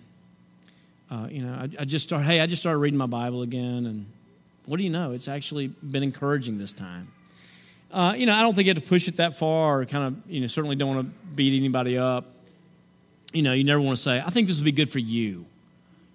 Uh, 1.09 1.27
you 1.29 1.41
know, 1.41 1.53
I, 1.53 1.69
I 1.79 1.85
just 1.85 2.03
started, 2.03 2.25
hey, 2.25 2.41
I 2.41 2.45
just 2.45 2.61
started 2.61 2.79
reading 2.79 2.97
my 2.97 3.05
Bible 3.05 3.43
again, 3.43 3.85
and 3.85 4.05
what 4.65 4.75
do 4.77 4.83
you 4.83 4.89
know? 4.89 5.13
It's 5.13 5.29
actually 5.29 5.67
been 5.67 6.03
encouraging 6.03 6.57
this 6.57 6.73
time. 6.73 7.07
Uh, 7.91 8.13
you 8.17 8.25
know, 8.25 8.33
I 8.33 8.41
don't 8.41 8.55
think 8.55 8.65
you 8.65 8.73
have 8.73 8.83
to 8.83 8.89
push 8.89 9.07
it 9.07 9.17
that 9.17 9.37
far, 9.37 9.79
or 9.79 9.85
kind 9.85 10.07
of, 10.07 10.29
you 10.29 10.41
know, 10.41 10.47
certainly 10.47 10.75
don't 10.75 10.95
want 10.95 11.07
to 11.07 11.27
beat 11.35 11.57
anybody 11.57 11.97
up. 11.97 12.25
You 13.33 13.41
know, 13.41 13.53
you 13.53 13.63
never 13.63 13.81
want 13.81 13.97
to 13.97 14.01
say, 14.01 14.21
I 14.25 14.29
think 14.29 14.47
this 14.47 14.57
would 14.57 14.65
be 14.65 14.71
good 14.71 14.89
for 14.89 14.99
you. 14.99 15.45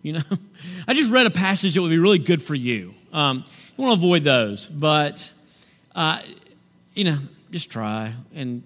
You 0.02 0.14
know, 0.14 0.22
I 0.88 0.94
just 0.94 1.10
read 1.10 1.26
a 1.26 1.30
passage 1.30 1.74
that 1.74 1.82
would 1.82 1.90
be 1.90 1.98
really 1.98 2.18
good 2.18 2.42
for 2.42 2.54
you. 2.54 2.94
Um, 3.12 3.44
you 3.76 3.84
want 3.84 4.00
to 4.00 4.06
avoid 4.06 4.24
those, 4.24 4.68
but, 4.68 5.32
uh, 5.94 6.20
you 6.94 7.04
know, 7.04 7.18
just 7.50 7.70
try, 7.70 8.14
and 8.34 8.62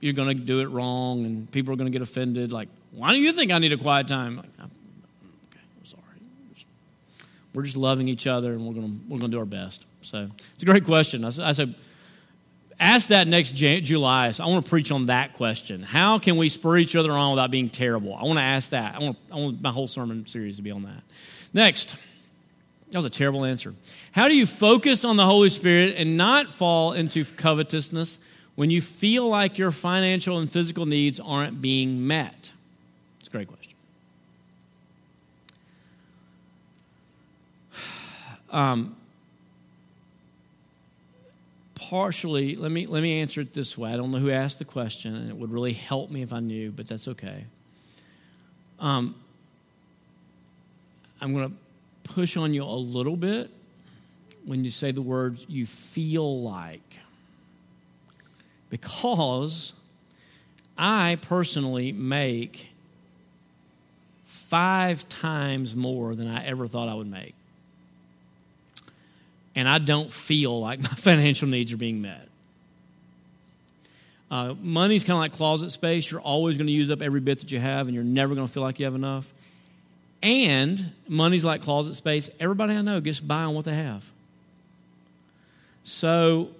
you're 0.00 0.12
going 0.12 0.28
to 0.28 0.34
do 0.34 0.60
it 0.60 0.66
wrong, 0.66 1.24
and 1.24 1.50
people 1.50 1.72
are 1.72 1.76
going 1.76 1.90
to 1.90 1.96
get 1.96 2.02
offended. 2.02 2.52
Like, 2.52 2.68
why 2.92 3.10
do 3.12 3.18
you 3.18 3.32
think 3.32 3.52
I 3.52 3.58
need 3.58 3.72
a 3.72 3.76
quiet 3.76 4.08
time? 4.08 4.36
Like, 4.36 4.46
okay, 4.60 5.60
I'm 5.78 5.84
sorry. 5.84 6.02
We're 7.54 7.62
just 7.62 7.76
loving 7.76 8.08
each 8.08 8.26
other, 8.26 8.52
and 8.52 8.66
we're 8.66 8.74
going 8.74 8.86
to 8.86 9.00
we're 9.08 9.18
going 9.18 9.30
to 9.30 9.36
do 9.36 9.38
our 9.38 9.46
best. 9.46 9.86
So 10.02 10.28
it's 10.54 10.62
a 10.62 10.66
great 10.66 10.84
question. 10.84 11.24
I, 11.24 11.28
I 11.28 11.52
said 11.52 11.74
ask 12.78 13.08
that 13.08 13.26
next 13.26 13.52
July. 13.52 14.30
So 14.30 14.44
I 14.44 14.46
want 14.48 14.64
to 14.64 14.68
preach 14.68 14.90
on 14.92 15.06
that 15.06 15.32
question. 15.34 15.82
How 15.82 16.18
can 16.18 16.36
we 16.36 16.48
spur 16.48 16.78
each 16.78 16.96
other 16.96 17.12
on 17.12 17.32
without 17.32 17.50
being 17.50 17.70
terrible? 17.70 18.14
I 18.14 18.24
want 18.24 18.38
to 18.38 18.42
ask 18.42 18.70
that. 18.70 18.94
I 18.94 18.98
want, 18.98 19.18
I 19.32 19.36
want 19.36 19.62
my 19.62 19.70
whole 19.70 19.88
sermon 19.88 20.26
series 20.26 20.56
to 20.56 20.62
be 20.62 20.70
on 20.70 20.82
that. 20.84 21.02
Next, 21.52 21.96
that 22.90 22.98
was 22.98 23.04
a 23.04 23.10
terrible 23.10 23.44
answer. 23.44 23.74
How 24.12 24.28
do 24.28 24.36
you 24.36 24.46
focus 24.46 25.04
on 25.04 25.16
the 25.16 25.26
Holy 25.26 25.48
Spirit 25.48 25.96
and 25.96 26.16
not 26.16 26.52
fall 26.52 26.92
into 26.92 27.24
covetousness 27.24 28.18
when 28.54 28.70
you 28.70 28.80
feel 28.80 29.28
like 29.28 29.58
your 29.58 29.70
financial 29.70 30.38
and 30.38 30.50
physical 30.50 30.86
needs 30.86 31.20
aren't 31.20 31.60
being 31.60 32.06
met? 32.06 32.52
It's 33.18 33.28
a 33.28 33.30
great 33.30 33.48
question. 33.48 33.74
Um, 38.48 38.95
partially, 41.90 42.56
let 42.56 42.72
me, 42.72 42.86
let 42.86 43.02
me 43.02 43.20
answer 43.20 43.40
it 43.40 43.54
this 43.54 43.78
way. 43.78 43.92
I 43.92 43.96
don't 43.96 44.10
know 44.10 44.18
who 44.18 44.30
asked 44.30 44.58
the 44.58 44.64
question, 44.64 45.14
and 45.14 45.30
it 45.30 45.36
would 45.36 45.52
really 45.52 45.72
help 45.72 46.10
me 46.10 46.22
if 46.22 46.32
I 46.32 46.40
knew, 46.40 46.72
but 46.72 46.88
that's 46.88 47.06
okay. 47.08 47.44
Um, 48.80 49.14
I'm 51.20 51.32
going 51.32 51.48
to 51.48 52.12
push 52.12 52.36
on 52.36 52.52
you 52.52 52.64
a 52.64 52.64
little 52.64 53.16
bit 53.16 53.50
when 54.44 54.64
you 54.64 54.70
say 54.70 54.90
the 54.90 55.02
words 55.02 55.46
you 55.48 55.64
feel 55.64 56.42
like. 56.42 57.00
Because 58.68 59.72
I 60.76 61.18
personally 61.22 61.92
make 61.92 62.72
five 64.24 65.08
times 65.08 65.76
more 65.76 66.16
than 66.16 66.28
I 66.28 66.44
ever 66.44 66.66
thought 66.66 66.88
I 66.88 66.94
would 66.94 67.10
make 67.10 67.34
and 69.56 69.66
I 69.66 69.78
don't 69.78 70.12
feel 70.12 70.60
like 70.60 70.80
my 70.80 70.88
financial 70.96 71.48
needs 71.48 71.72
are 71.72 71.78
being 71.78 72.02
met. 72.02 72.28
Uh, 74.30 74.54
money's 74.60 75.02
kind 75.02 75.14
of 75.14 75.20
like 75.20 75.32
closet 75.32 75.72
space. 75.72 76.10
You're 76.10 76.20
always 76.20 76.58
going 76.58 76.66
to 76.66 76.72
use 76.72 76.90
up 76.90 77.00
every 77.00 77.20
bit 77.20 77.40
that 77.40 77.50
you 77.50 77.58
have, 77.58 77.86
and 77.86 77.94
you're 77.94 78.04
never 78.04 78.34
going 78.34 78.46
to 78.46 78.52
feel 78.52 78.62
like 78.62 78.78
you 78.78 78.84
have 78.84 78.94
enough. 78.94 79.32
And 80.22 80.92
money's 81.08 81.44
like 81.44 81.62
closet 81.62 81.94
space. 81.94 82.28
Everybody 82.38 82.74
I 82.74 82.82
know 82.82 83.00
gets 83.00 83.20
by 83.20 83.44
on 83.44 83.54
what 83.54 83.64
they 83.64 83.74
have. 83.74 84.10
So 85.84 86.50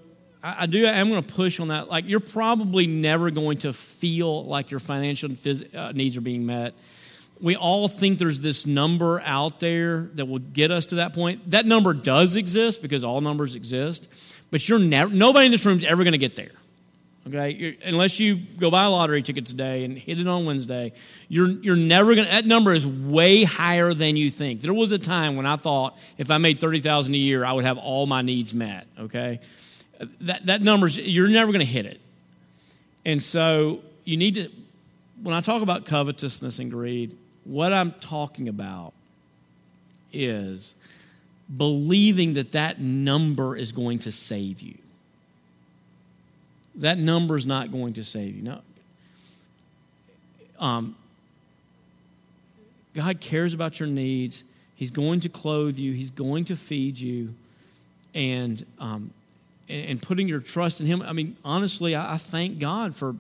I, 0.43 0.63
I 0.63 0.67
do. 0.67 0.87
I'm 0.87 1.09
going 1.09 1.23
to 1.23 1.35
push 1.35 1.59
on 1.59 1.69
that. 1.69 1.89
Like 1.89 2.09
you're 2.09 2.21
probably 2.21 2.87
never 2.87 3.31
going 3.31 3.59
to 3.59 3.73
feel 3.73 4.45
like 4.45 4.71
your 4.71 4.81
financial 4.81 5.31
phys- 5.31 5.75
uh, 5.75 5.93
needs 5.93 6.17
are 6.17 6.21
being 6.21 6.47
met 6.47 6.75
we 7.41 7.57
all 7.57 7.89
think 7.89 8.19
there's 8.19 8.41
this 8.41 8.67
number 8.67 9.21
out 9.21 9.61
there 9.61 10.09
that 10.15 10.27
will 10.27 10.39
get 10.39 10.71
us 10.71 10.87
to 10.87 10.97
that 10.97 11.13
point. 11.13 11.51
That 11.51 11.67
number 11.67 11.93
does 11.93 12.37
exist 12.37 12.81
because 12.81 13.05
all 13.05 13.21
numbers 13.21 13.55
exist, 13.55 14.09
but 14.51 14.67
you're 14.69 14.79
never 14.79 15.13
nobody 15.13 15.47
in 15.47 15.53
this 15.53 15.67
room 15.67 15.79
is 15.79 15.85
ever 15.85 16.03
going 16.03 16.13
to 16.13 16.19
get 16.19 16.37
there. 16.37 16.53
Okay, 17.27 17.51
you're, 17.51 17.73
unless 17.85 18.21
you 18.21 18.37
go 18.37 18.71
buy 18.71 18.85
a 18.85 18.91
lottery 18.91 19.21
ticket 19.21 19.47
today 19.47 19.85
and 19.85 19.99
hit 19.99 20.21
it 20.21 20.29
on 20.29 20.47
Wednesday, 20.47 20.93
you're 21.29 21.49
you're 21.49 21.77
never 21.77 22.15
going. 22.15 22.27
to 22.27 22.33
That 22.33 22.47
number 22.47 22.73
is 22.73 22.87
way 22.87 23.43
higher 23.43 23.93
than 23.93 24.17
you 24.17 24.31
think. 24.31 24.61
There 24.61 24.73
was 24.73 24.93
a 24.93 24.99
time 24.99 25.37
when 25.37 25.45
I 25.45 25.57
thought 25.57 25.99
if 26.19 26.31
I 26.31 26.39
made 26.39 26.61
thirty 26.61 26.81
thousand 26.81 27.15
a 27.15 27.19
year, 27.19 27.45
I 27.45 27.53
would 27.53 27.65
have 27.65 27.79
all 27.79 28.07
my 28.07 28.23
needs 28.23 28.55
met. 28.55 28.87
Okay, 28.99 29.41
that 30.23 30.47
that 30.47 30.63
number's 30.63 30.97
you're 30.97 31.29
never 31.29 31.51
going 31.51 31.67
to 31.67 31.71
hit 31.71 31.85
it, 31.85 32.01
and 33.05 33.23
so 33.23 33.81
you 34.05 34.17
need 34.17 34.37
to. 34.37 34.49
When 35.23 35.35
I 35.35 35.41
talk 35.41 35.63
about 35.63 35.87
covetousness 35.87 36.59
and 36.61 36.71
greed, 36.71 37.17
what 37.47 37.73
I'm 37.73 37.93
talking 37.93 38.49
about 38.49 38.93
is 40.13 40.75
believing 41.55 42.35
that 42.35 42.53
that 42.53 42.81
number 42.81 43.57
is 43.57 43.73
going 43.73 44.01
to 44.01 44.13
save 44.13 44.61
you. 44.61 44.77
That 46.75 46.99
number 46.99 47.37
is 47.37 47.47
not 47.47 47.73
going 47.73 47.95
to 47.95 48.05
save 48.05 48.37
you. 48.37 48.43
No. 48.43 48.61
Um, 50.59 50.97
God 52.95 53.21
cares 53.21 53.55
about 53.55 53.79
your 53.79 53.89
needs. 53.89 54.43
He's 54.75 54.91
going 54.91 55.21
to 55.21 55.29
clothe 55.29 55.79
you. 55.79 55.93
He's 55.93 56.11
going 56.11 56.45
to 56.47 56.57
feed 56.57 56.99
you, 56.99 57.35
and 58.15 58.65
um, 58.79 59.11
and 59.69 60.01
putting 60.01 60.29
your 60.29 60.41
trust 60.41 60.81
in 60.81 60.87
Him. 60.87 61.03
I 61.03 61.13
mean, 61.13 61.37
honestly, 61.45 61.95
I, 61.95 62.15
I 62.15 62.17
thank 62.17 62.59
God 62.59 62.95
for 62.95 63.17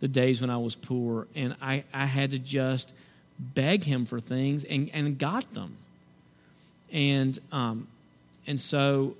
the, 0.00 0.08
days 0.08 0.40
when 0.40 0.50
I 0.50 0.56
was 0.56 0.74
poor, 0.74 1.26
and 1.34 1.54
I 1.60 1.84
I 1.92 2.06
had 2.06 2.30
to 2.32 2.38
just 2.38 2.92
beg 3.40 3.84
him 3.84 4.04
for 4.04 4.20
things 4.20 4.64
and, 4.64 4.90
and 4.92 5.18
got 5.18 5.52
them. 5.52 5.76
And, 6.92 7.38
um, 7.52 7.88
and 8.46 8.60
so 8.60 9.16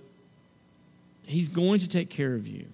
he's 1.26 1.48
going 1.48 1.80
to 1.80 1.88
take 1.88 2.10
care 2.10 2.34
of 2.34 2.46
you. 2.46 2.66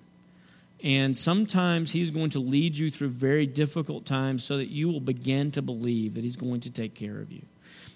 And 0.82 1.16
sometimes 1.16 1.92
he's 1.92 2.10
going 2.10 2.30
to 2.30 2.38
lead 2.38 2.76
you 2.76 2.90
through 2.90 3.08
very 3.08 3.46
difficult 3.46 4.04
times 4.04 4.44
so 4.44 4.56
that 4.56 4.66
you 4.66 4.88
will 4.88 5.00
begin 5.00 5.50
to 5.52 5.62
believe 5.62 6.14
that 6.14 6.24
he's 6.24 6.36
going 6.36 6.60
to 6.60 6.70
take 6.70 6.94
care 6.94 7.18
of 7.18 7.32
you. 7.32 7.42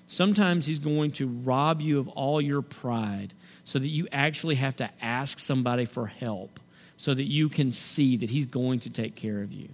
Sometimes 0.06 0.66
he's 0.66 0.78
going 0.78 1.12
to 1.12 1.28
rob 1.28 1.80
you 1.80 1.98
of 1.98 2.08
all 2.08 2.40
your 2.40 2.62
pride 2.62 3.32
so 3.64 3.78
that 3.78 3.88
you 3.88 4.08
actually 4.10 4.56
have 4.56 4.74
to 4.76 4.90
ask 5.00 5.38
somebody 5.38 5.84
for 5.84 6.06
help 6.06 6.58
so 6.96 7.14
that 7.14 7.24
you 7.24 7.48
can 7.48 7.70
see 7.70 8.16
that 8.16 8.30
he's 8.30 8.46
going 8.46 8.80
to 8.80 8.90
take 8.90 9.14
care 9.14 9.42
of 9.42 9.52
you. 9.52 9.68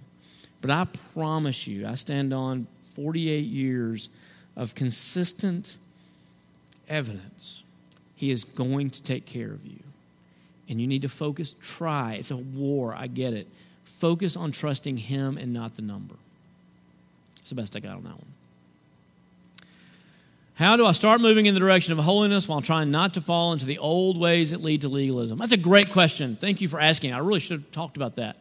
But 0.61 0.71
I 0.71 0.85
promise 1.13 1.65
you, 1.65 1.87
I 1.87 1.95
stand 1.95 2.33
on 2.33 2.67
48 2.97 3.45
years 3.45 4.09
of 4.55 4.73
consistent 4.73 5.77
evidence, 6.89 7.63
He 8.15 8.31
is 8.31 8.43
going 8.43 8.89
to 8.89 9.03
take 9.03 9.27
care 9.27 9.51
of 9.51 9.63
you. 9.65 9.79
And 10.67 10.81
you 10.81 10.87
need 10.87 11.03
to 11.03 11.09
focus, 11.09 11.55
try. 11.61 12.15
It's 12.15 12.31
a 12.31 12.37
war, 12.37 12.95
I 12.95 13.05
get 13.05 13.33
it. 13.33 13.47
Focus 13.83 14.35
on 14.35 14.51
trusting 14.51 14.97
Him 14.97 15.37
and 15.37 15.53
not 15.53 15.75
the 15.75 15.83
number. 15.83 16.15
It's 17.37 17.49
the 17.49 17.55
best 17.55 17.75
I 17.75 17.79
got 17.79 17.97
on 17.97 18.03
that 18.03 18.13
one. 18.13 18.25
How 20.55 20.75
do 20.75 20.87
I 20.87 20.91
start 20.93 21.21
moving 21.21 21.45
in 21.45 21.53
the 21.53 21.59
direction 21.59 21.93
of 21.93 22.03
holiness 22.03 22.47
while 22.47 22.61
trying 22.61 22.89
not 22.89 23.13
to 23.13 23.21
fall 23.21 23.53
into 23.53 23.67
the 23.67 23.77
old 23.77 24.19
ways 24.19 24.49
that 24.49 24.63
lead 24.63 24.81
to 24.81 24.89
legalism? 24.89 25.37
That's 25.37 25.53
a 25.53 25.57
great 25.57 25.91
question. 25.91 26.35
Thank 26.35 26.61
you 26.61 26.67
for 26.67 26.79
asking. 26.79 27.13
I 27.13 27.19
really 27.19 27.39
should 27.39 27.59
have 27.59 27.71
talked 27.71 27.95
about 27.95 28.15
that. 28.15 28.37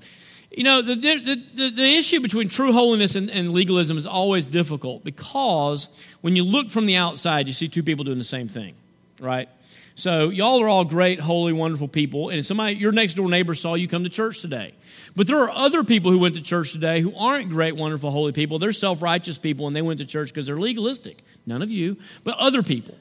You 0.50 0.62
know, 0.62 0.80
the, 0.80 0.94
the, 0.94 1.44
the, 1.54 1.70
the 1.70 1.96
issue 1.96 2.20
between 2.20 2.48
true 2.48 2.72
holiness 2.72 3.14
and, 3.14 3.30
and, 3.30 3.52
legalism 3.52 3.98
is 3.98 4.06
always 4.06 4.46
difficult 4.46 5.04
because 5.04 5.88
when 6.20 6.36
you 6.36 6.44
look 6.44 6.70
from 6.70 6.86
the 6.86 6.96
outside, 6.96 7.46
you 7.46 7.52
see 7.52 7.68
two 7.68 7.82
people 7.82 8.04
doing 8.04 8.18
the 8.18 8.24
same 8.24 8.48
thing, 8.48 8.74
right? 9.20 9.48
So 9.96 10.28
y'all 10.28 10.62
are 10.62 10.68
all 10.68 10.84
great, 10.84 11.20
holy, 11.20 11.52
wonderful 11.52 11.88
people. 11.88 12.28
And 12.28 12.44
somebody, 12.44 12.76
your 12.76 12.92
next 12.92 13.14
door 13.14 13.28
neighbor 13.28 13.54
saw 13.54 13.74
you 13.74 13.88
come 13.88 14.04
to 14.04 14.10
church 14.10 14.40
today. 14.40 14.74
But 15.16 15.26
there 15.26 15.38
are 15.38 15.50
other 15.50 15.82
people 15.82 16.10
who 16.10 16.18
went 16.18 16.34
to 16.34 16.42
church 16.42 16.72
today 16.72 17.00
who 17.00 17.14
aren't 17.16 17.48
great, 17.48 17.74
wonderful, 17.74 18.10
holy 18.10 18.32
people. 18.32 18.58
They're 18.58 18.72
self 18.72 19.00
righteous 19.00 19.38
people 19.38 19.66
and 19.66 19.74
they 19.74 19.80
went 19.80 19.98
to 20.00 20.06
church 20.06 20.28
because 20.28 20.46
they're 20.46 20.58
legalistic. 20.58 21.24
None 21.46 21.62
of 21.62 21.70
you, 21.70 21.96
but 22.24 22.36
other 22.36 22.62
people. 22.62 22.94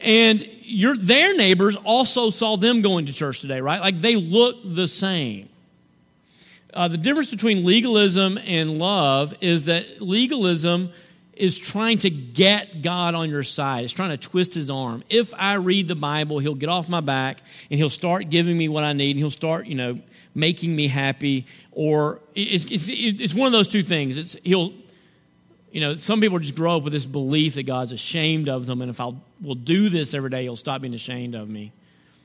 And 0.00 0.46
your, 0.62 0.96
their 0.96 1.34
neighbors 1.34 1.76
also 1.76 2.30
saw 2.30 2.56
them 2.56 2.82
going 2.82 3.06
to 3.06 3.12
church 3.12 3.40
today, 3.40 3.60
right? 3.60 3.80
Like 3.80 4.00
they 4.00 4.16
look 4.16 4.58
the 4.62 4.86
same. 4.86 5.48
Uh, 6.74 6.88
the 6.88 6.98
difference 6.98 7.30
between 7.30 7.64
legalism 7.64 8.38
and 8.46 8.78
love 8.78 9.34
is 9.40 9.64
that 9.64 10.02
legalism 10.02 10.90
is 11.32 11.58
trying 11.58 11.98
to 11.98 12.10
get 12.10 12.82
God 12.82 13.14
on 13.14 13.30
your 13.30 13.44
side. 13.44 13.84
It's 13.84 13.92
trying 13.92 14.10
to 14.10 14.16
twist 14.16 14.54
his 14.54 14.70
arm. 14.70 15.04
If 15.08 15.32
I 15.34 15.54
read 15.54 15.88
the 15.88 15.94
Bible, 15.94 16.40
he'll 16.40 16.54
get 16.54 16.68
off 16.68 16.88
my 16.88 17.00
back 17.00 17.38
and 17.70 17.78
he'll 17.78 17.88
start 17.88 18.28
giving 18.28 18.58
me 18.58 18.68
what 18.68 18.82
I 18.84 18.92
need 18.92 19.12
and 19.12 19.18
he'll 19.18 19.30
start, 19.30 19.66
you 19.66 19.76
know, 19.76 20.00
making 20.34 20.74
me 20.74 20.88
happy. 20.88 21.46
Or 21.72 22.20
it's, 22.34 22.64
it's, 22.64 22.88
it's 22.88 23.34
one 23.34 23.46
of 23.46 23.52
those 23.52 23.68
two 23.68 23.84
things. 23.84 24.18
It's 24.18 24.34
he'll, 24.44 24.72
you 25.70 25.80
know, 25.80 25.94
some 25.94 26.20
people 26.20 26.38
just 26.38 26.56
grow 26.56 26.76
up 26.76 26.82
with 26.82 26.92
this 26.92 27.06
belief 27.06 27.54
that 27.54 27.64
God's 27.64 27.92
ashamed 27.92 28.48
of 28.48 28.66
them, 28.66 28.82
and 28.82 28.90
if 28.90 29.00
I 29.00 29.12
will 29.40 29.54
do 29.54 29.88
this 29.90 30.14
every 30.14 30.30
day, 30.30 30.42
he'll 30.42 30.56
stop 30.56 30.80
being 30.80 30.94
ashamed 30.94 31.34
of 31.34 31.48
me. 31.48 31.72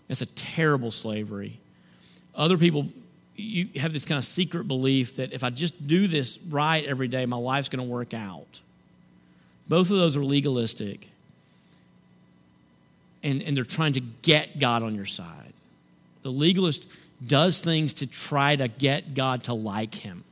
That's 0.08 0.22
a 0.22 0.28
terrible 0.28 0.92
slavery. 0.92 1.60
Other 2.36 2.58
people 2.58 2.88
you 3.36 3.68
have 3.80 3.94
this 3.94 4.06
kind 4.06 4.18
of 4.18 4.26
secret 4.26 4.68
belief 4.68 5.16
that 5.16 5.34
if 5.34 5.44
I 5.44 5.50
just 5.50 5.88
do 5.88 6.08
this 6.08 6.40
right 6.50 6.84
every 6.86 7.08
day, 7.08 7.26
my 7.26 7.38
life's 7.38 7.70
going 7.70 7.84
to 7.84 7.92
work 7.92 8.14
out. 8.14 8.62
Both 9.68 9.90
of 9.90 9.98
those 9.98 10.16
are 10.16 10.24
legalistic. 10.24 11.10
And, 13.24 13.42
and 13.42 13.56
they're 13.56 13.64
trying 13.64 13.94
to 13.94 14.02
get 14.02 14.60
God 14.60 14.84
on 14.84 14.96
your 14.96 15.06
side. 15.06 15.54
The 16.22 16.32
legalist 16.32 16.88
does 17.26 17.62
things 17.62 17.94
to 17.96 18.08
try 18.08 18.56
to 18.56 18.68
get 18.68 19.14
God 19.14 19.44
to 19.46 19.54
like 19.54 19.96
him. 19.96 20.24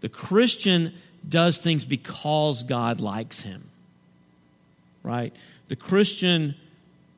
The 0.00 0.08
Christian 0.08 0.94
does 1.28 1.58
things 1.58 1.84
because 1.84 2.62
God 2.62 3.00
likes 3.00 3.42
him. 3.42 3.64
Right? 5.02 5.34
The 5.68 5.76
Christian 5.76 6.54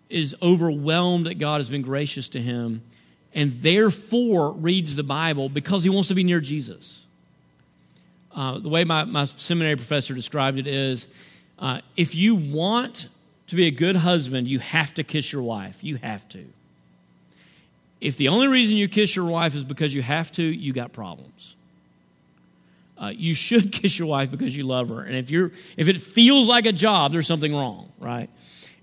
is 0.09 0.35
overwhelmed 0.43 1.27
that 1.27 1.39
God 1.39 1.59
has 1.59 1.69
been 1.69 1.83
gracious 1.83 2.29
to 2.31 2.41
him 2.41 2.83
and 3.35 3.53
therefore 3.53 4.53
reads 4.53 4.97
the 4.97 5.03
Bible 5.03 5.49
because 5.49 5.85
he 5.85 5.91
wants 5.91 6.09
to 6.09 6.15
be 6.15 6.25
near 6.25 6.41
Jesus. 6.41 7.05
Uh, 8.35 8.59
the 8.59 8.69
way 8.69 8.85
my, 8.85 9.05
my 9.05 9.25
seminary 9.25 9.77
professor 9.77 10.15
described 10.15 10.59
it 10.59 10.67
is 10.67 11.09
uh, 11.59 11.81
if 11.97 12.15
you 12.15 12.35
want 12.35 13.09
to 13.47 13.57
be 13.57 13.67
a 13.67 13.71
good 13.71 13.97
husband, 13.97 14.49
you 14.49 14.59
have 14.59 14.95
to 14.95 15.05
kiss 15.05 15.33
your 15.33 15.43
wife. 15.43 15.85
You 15.85 15.97
have 15.97 16.29
to. 16.31 16.45
If 18.01 18.17
the 18.17 18.29
only 18.29 18.49
reason 18.49 18.77
you 18.77 18.89
kiss 18.89 19.15
your 19.15 19.27
wife 19.27 19.55
is 19.55 19.63
because 19.63 19.95
you 19.95 20.03
have 20.03 20.33
to, 20.33 20.43
you 20.43 20.73
got 20.73 20.93
problems. 20.93 21.55
Uh, 22.99 23.13
you 23.15 23.35
should 23.35 23.73
kiss 23.81 23.99
your 23.99 24.09
wife 24.09 24.31
because 24.31 24.57
you 24.57 24.65
love 24.65 24.89
her. 24.89 25.03
And 25.03 25.15
if 25.15 25.31
you're 25.31 25.53
if 25.77 25.89
it 25.89 26.01
feels 26.01 26.49
like 26.49 26.67
a 26.67 26.73
job, 26.73 27.13
there's 27.13 27.27
something 27.27 27.55
wrong, 27.55 27.93
right? 27.99 28.31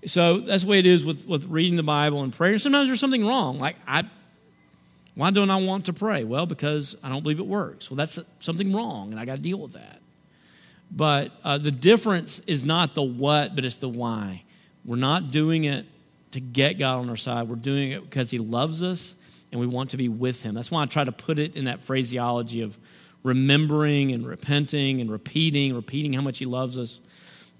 So 0.06 0.38
that's 0.38 0.62
the 0.62 0.68
way 0.68 0.78
it 0.78 0.86
is 0.86 1.04
with, 1.04 1.26
with 1.26 1.46
reading 1.46 1.76
the 1.76 1.82
Bible 1.82 2.22
and 2.22 2.32
prayer. 2.32 2.58
Sometimes 2.58 2.88
there's 2.88 3.00
something 3.00 3.26
wrong. 3.26 3.58
Like 3.58 3.76
I 3.86 4.04
why 5.20 5.30
don't 5.30 5.50
I 5.50 5.56
want 5.56 5.84
to 5.84 5.92
pray? 5.92 6.24
Well, 6.24 6.46
because 6.46 6.96
I 7.04 7.10
don't 7.10 7.22
believe 7.22 7.40
it 7.40 7.46
works. 7.46 7.90
Well, 7.90 7.96
that's 7.96 8.18
something 8.38 8.72
wrong, 8.72 9.10
and 9.10 9.20
I 9.20 9.26
got 9.26 9.36
to 9.36 9.42
deal 9.42 9.58
with 9.58 9.74
that. 9.74 10.00
But 10.90 11.32
uh, 11.44 11.58
the 11.58 11.70
difference 11.70 12.38
is 12.46 12.64
not 12.64 12.94
the 12.94 13.02
what, 13.02 13.54
but 13.54 13.66
it's 13.66 13.76
the 13.76 13.88
why. 13.90 14.44
We're 14.82 14.96
not 14.96 15.30
doing 15.30 15.64
it 15.64 15.84
to 16.30 16.40
get 16.40 16.78
God 16.78 17.00
on 17.00 17.10
our 17.10 17.18
side. 17.18 17.50
We're 17.50 17.56
doing 17.56 17.90
it 17.90 18.02
because 18.02 18.30
He 18.30 18.38
loves 18.38 18.82
us 18.82 19.14
and 19.52 19.60
we 19.60 19.66
want 19.66 19.90
to 19.90 19.98
be 19.98 20.08
with 20.08 20.42
Him. 20.42 20.54
That's 20.54 20.70
why 20.70 20.80
I 20.80 20.86
try 20.86 21.04
to 21.04 21.12
put 21.12 21.38
it 21.38 21.54
in 21.54 21.66
that 21.66 21.82
phraseology 21.82 22.62
of 22.62 22.78
remembering 23.22 24.12
and 24.12 24.26
repenting 24.26 25.02
and 25.02 25.10
repeating, 25.10 25.74
repeating 25.74 26.14
how 26.14 26.22
much 26.22 26.38
He 26.38 26.46
loves 26.46 26.78
us. 26.78 26.98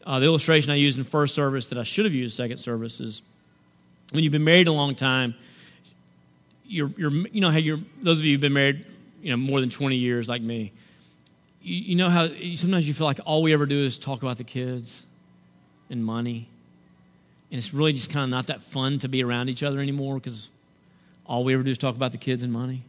Uh, 0.07 0.19
the 0.19 0.25
illustration 0.25 0.71
I 0.73 0.77
used 0.77 0.97
in 0.97 1.05
first 1.05 1.35
service 1.35 1.67
that 1.67 1.79
I 1.79 1.83
should 1.83 2.07
have 2.07 2.15
used 2.15 2.39
second 2.39 2.57
service 2.57 3.01
is 3.01 3.21
when 4.13 4.25
you've 4.25 4.33
been 4.33 4.45
married 4.45 4.67
a 4.67 4.73
long 4.73 4.95
time 4.95 5.35
you're, 6.71 6.93
you're, 6.97 7.11
you 7.11 7.41
know 7.41 7.51
how 7.51 7.59
you're, 7.59 7.81
those 8.01 8.21
of 8.21 8.25
you 8.25 8.33
who've 8.33 8.41
been 8.41 8.53
married, 8.53 8.85
you 9.21 9.31
know, 9.31 9.37
more 9.37 9.61
than 9.61 9.71
20 9.71 9.97
years 9.97 10.29
like 10.29 10.41
me, 10.41 10.73
you, 11.61 11.77
you 11.77 11.97
know 11.97 12.09
how 12.09 12.29
sometimes 12.55 12.87
you 12.87 12.95
feel 12.95 13.07
like 13.07 13.21
all 13.27 13.43
we 13.43 13.53
ever 13.53 13.67
do 13.67 13.79
is 13.79 13.99
talk 13.99 14.23
about 14.23 14.39
the 14.39 14.45
kids 14.45 15.07
and 15.91 16.05
money. 16.05 16.49
And 17.51 17.59
it's 17.59 17.75
really 17.75 17.93
just 17.93 18.13
kind 18.13 18.25
of 18.25 18.31
not 18.31 18.47
that 18.47 18.63
fun 18.63 18.99
to 19.01 19.09
be 19.09 19.25
around 19.25 19.49
each 19.49 19.65
other 19.65 19.81
anymore 19.81 20.15
because 20.15 20.51
all 21.27 21.43
we 21.43 21.53
ever 21.55 21.65
do 21.65 21.73
is 21.73 21.79
talk 21.79 21.97
about 21.97 22.13
the 22.13 22.19
kids 22.19 22.45
and 22.45 22.53
money. 22.53 22.83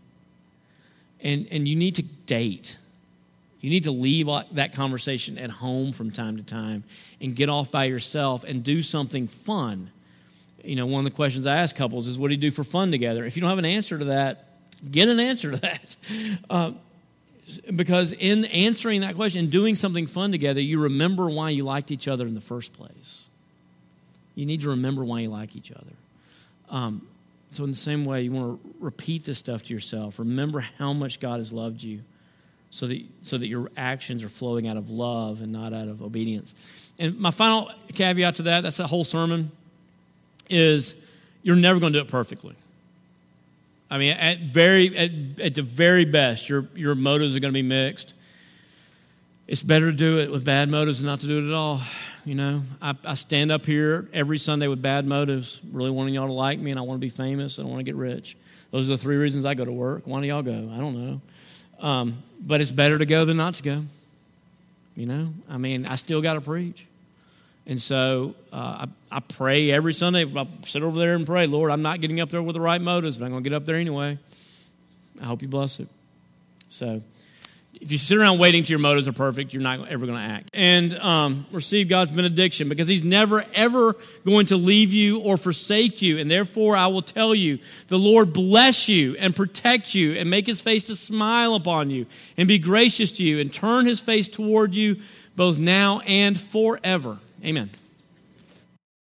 And, 1.24 1.48
and 1.52 1.68
you 1.68 1.76
need 1.76 1.96
to 1.96 2.04
date. 2.04 2.78
You 3.60 3.72
need 3.72 3.84
to 3.86 3.92
leave 3.92 4.28
that 4.52 4.74
conversation 4.74 5.40
at 5.40 5.50
home 5.50 5.92
from 5.92 6.12
time 6.12 6.38
to 6.38 6.44
time 6.44 6.84
and 7.20 7.36
get 7.36 7.50
off 7.50 7.72
by 7.72 7.86
yourself 7.86 8.44
and 8.44 8.64
do 8.64 8.84
something 8.84 9.28
fun 9.28 9.90
you 10.64 10.76
know, 10.76 10.86
one 10.86 11.06
of 11.06 11.12
the 11.12 11.16
questions 11.16 11.48
I 11.48 11.58
ask 11.58 11.76
couples 11.76 12.08
is, 12.08 12.18
what 12.18 12.28
do 12.28 12.34
you 12.34 12.40
do 12.40 12.52
for 12.52 12.64
fun 12.64 12.92
together? 12.92 13.26
If 13.26 13.36
you 13.36 13.42
don't 13.42 13.50
have 13.50 13.60
an 13.60 13.66
answer 13.66 13.98
to 13.98 14.06
that, 14.06 14.48
get 14.90 15.10
an 15.10 15.20
answer 15.20 15.52
to 15.52 15.58
that. 15.58 15.96
Uh, 16.50 16.72
because 17.76 18.14
in 18.14 18.46
answering 18.46 19.02
that 19.02 19.16
question, 19.16 19.42
and 19.42 19.52
doing 19.52 19.76
something 19.76 20.08
fun 20.08 20.32
together, 20.32 20.62
you 20.62 20.80
remember 20.80 21.30
why 21.30 21.50
you 21.50 21.64
liked 21.64 21.92
each 21.92 22.08
other 22.08 22.26
in 22.26 22.34
the 22.34 22.42
first 22.42 22.74
place. 22.74 23.28
You 24.36 24.46
need 24.46 24.62
to 24.62 24.70
remember 24.70 25.04
why 25.04 25.22
you 25.22 25.30
like 25.30 25.56
each 25.56 25.72
other. 25.72 25.94
Um, 26.70 27.08
so, 27.52 27.66
in 27.66 27.72
the 27.72 27.76
same 27.76 28.06
way, 28.06 28.22
you 28.22 28.32
want 28.32 28.64
to 28.64 28.76
repeat 28.80 29.26
this 29.26 29.38
stuff 29.38 29.64
to 29.64 29.74
yourself. 29.74 30.20
Remember 30.20 30.62
how 30.78 30.94
much 30.94 31.20
God 31.20 31.38
has 31.38 31.52
loved 31.52 31.84
you 31.84 32.02
so 32.70 32.88
that, 32.88 33.04
so 33.24 33.38
that 33.38 33.48
your 33.48 33.70
actions 33.76 34.24
are 34.24 34.30
flowing 34.30 34.68
out 34.68 34.78
of 34.78 34.90
love 34.90 35.42
and 35.42 35.52
not 35.52 35.74
out 35.74 35.90
of 35.90 36.02
obedience. 36.02 36.56
And 36.98 37.20
my 37.20 37.32
final 37.32 37.70
caveat 37.94 38.38
to 38.38 38.44
that 38.44 38.64
that's 38.64 38.80
a 38.80 38.88
whole 38.88 39.04
sermon 39.04 39.52
is 40.52 40.96
you're 41.44 41.56
never 41.56 41.80
going 41.80 41.94
to 41.94 42.00
do 42.00 42.06
it 42.06 42.10
perfectly. 42.10 42.56
I 43.90 43.98
mean, 43.98 44.12
at 44.14 44.40
very 44.40 44.96
at, 44.98 45.12
at 45.40 45.56
the 45.56 45.62
very 45.62 46.06
best, 46.06 46.48
your 46.48 46.68
your 46.76 46.96
motives 46.96 47.36
are 47.36 47.40
going 47.40 47.54
to 47.54 47.58
be 47.58 47.68
mixed. 47.68 48.14
It's 49.48 49.64
better 49.64 49.92
to 49.92 49.98
do 49.98 50.20
it 50.20 50.32
with 50.32 50.46
bad 50.46 50.70
motives 50.70 51.00
than 51.00 51.08
not 51.08 51.20
to 51.22 51.28
do 51.28 51.46
it 51.46 51.50
at 51.50 51.54
all. 51.54 51.82
You 52.24 52.36
know, 52.36 52.62
I, 52.82 52.96
I 53.04 53.16
stand 53.16 53.52
up 53.52 53.66
here 53.66 54.08
every 54.14 54.38
Sunday 54.38 54.68
with 54.68 54.82
bad 54.82 55.06
motives, 55.06 55.60
really 55.72 55.90
wanting 55.90 56.14
y'all 56.14 56.28
to 56.28 56.34
like 56.34 56.60
me, 56.60 56.72
and 56.72 56.80
I 56.80 56.84
want 56.84 57.02
to 57.02 57.06
be 57.06 57.10
famous, 57.10 57.58
and 57.58 57.68
I 57.68 57.70
want 57.70 57.80
to 57.80 57.84
get 57.84 57.96
rich. 57.96 58.38
Those 58.70 58.88
are 58.88 58.94
the 58.94 58.98
three 58.98 59.18
reasons 59.18 59.44
I 59.44 59.56
go 59.56 59.66
to 59.66 59.72
work. 59.72 60.04
Why 60.06 60.22
do 60.22 60.28
y'all 60.28 60.44
go? 60.44 60.72
I 60.74 60.78
don't 60.78 60.96
know. 61.06 61.22
Um, 61.86 62.24
but 62.40 62.62
it's 62.62 62.72
better 62.72 62.98
to 62.98 63.06
go 63.06 63.26
than 63.26 63.38
not 63.38 63.56
to 63.56 63.64
go. 63.64 63.84
You 64.96 65.06
know, 65.06 65.34
I 65.50 65.58
mean, 65.58 65.86
I 65.86 65.96
still 65.96 66.22
got 66.22 66.36
to 66.36 66.42
preach. 66.42 66.86
And 67.72 67.82
so 67.82 68.36
uh, 68.52 68.86
I, 69.12 69.16
I, 69.16 69.20
pray 69.22 69.72
every 69.72 69.94
Sunday. 69.94 70.26
I 70.26 70.46
sit 70.66 70.84
over 70.84 71.00
there 71.00 71.16
and 71.16 71.26
pray, 71.26 71.48
Lord, 71.48 71.72
I'm 71.72 71.82
not 71.82 72.02
getting 72.02 72.20
up 72.20 72.28
there 72.28 72.44
with 72.44 72.56
the 72.56 72.60
right 72.60 72.82
motives, 72.82 73.16
but 73.16 73.24
I'm 73.24 73.32
going 73.32 73.46
to 73.46 73.50
get 73.50 73.56
up 73.56 73.66
there 73.66 73.78
anyway. 73.78 74.20
I 75.22 75.24
hope 75.24 75.42
you 75.42 75.48
bless 75.48 75.80
it. 75.80 75.88
So 76.68 77.02
if 77.80 77.90
you 77.90 77.98
sit 77.98 78.18
around 78.18 78.40
waiting 78.40 78.64
till 78.64 78.72
your 78.72 78.80
motives 78.80 79.08
are 79.08 79.14
perfect, 79.14 79.54
you're 79.54 79.64
not 79.64 79.88
ever 79.88 80.06
going 80.06 80.18
to 80.18 80.34
act. 80.34 80.50
And 80.54 80.96
um, 80.96 81.46
receive 81.54 81.88
God's 81.88 82.12
benediction 82.12 82.68
because 82.68 82.90
He's 82.90 83.06
never, 83.06 83.46
ever 83.54 83.96
going 84.26 84.48
to 84.48 84.58
leave 84.58 84.92
you 84.92 85.22
or 85.22 85.38
forsake 85.38 86.02
you. 86.02 86.18
And 86.18 86.30
therefore, 86.30 86.76
I 86.76 86.88
will 86.88 87.02
tell 87.02 87.34
you 87.34 87.58
the 87.88 87.98
Lord 87.98 88.34
bless 88.34 88.90
you 88.90 89.16
and 89.18 89.34
protect 89.34 89.96
you 89.96 90.16
and 90.16 90.30
make 90.30 90.46
His 90.46 90.60
face 90.60 90.84
to 90.84 90.96
smile 90.98 91.56
upon 91.56 91.90
you 91.90 92.06
and 92.36 92.50
be 92.50 92.60
gracious 92.60 93.14
to 93.14 93.24
you 93.24 93.40
and 93.40 93.54
turn 93.54 93.86
His 93.86 94.02
face 94.02 94.28
toward 94.28 94.76
you 94.76 94.98
both 95.38 95.58
now 95.58 96.02
and 96.02 96.38
forever. 96.38 97.20
Amen. 97.44 97.70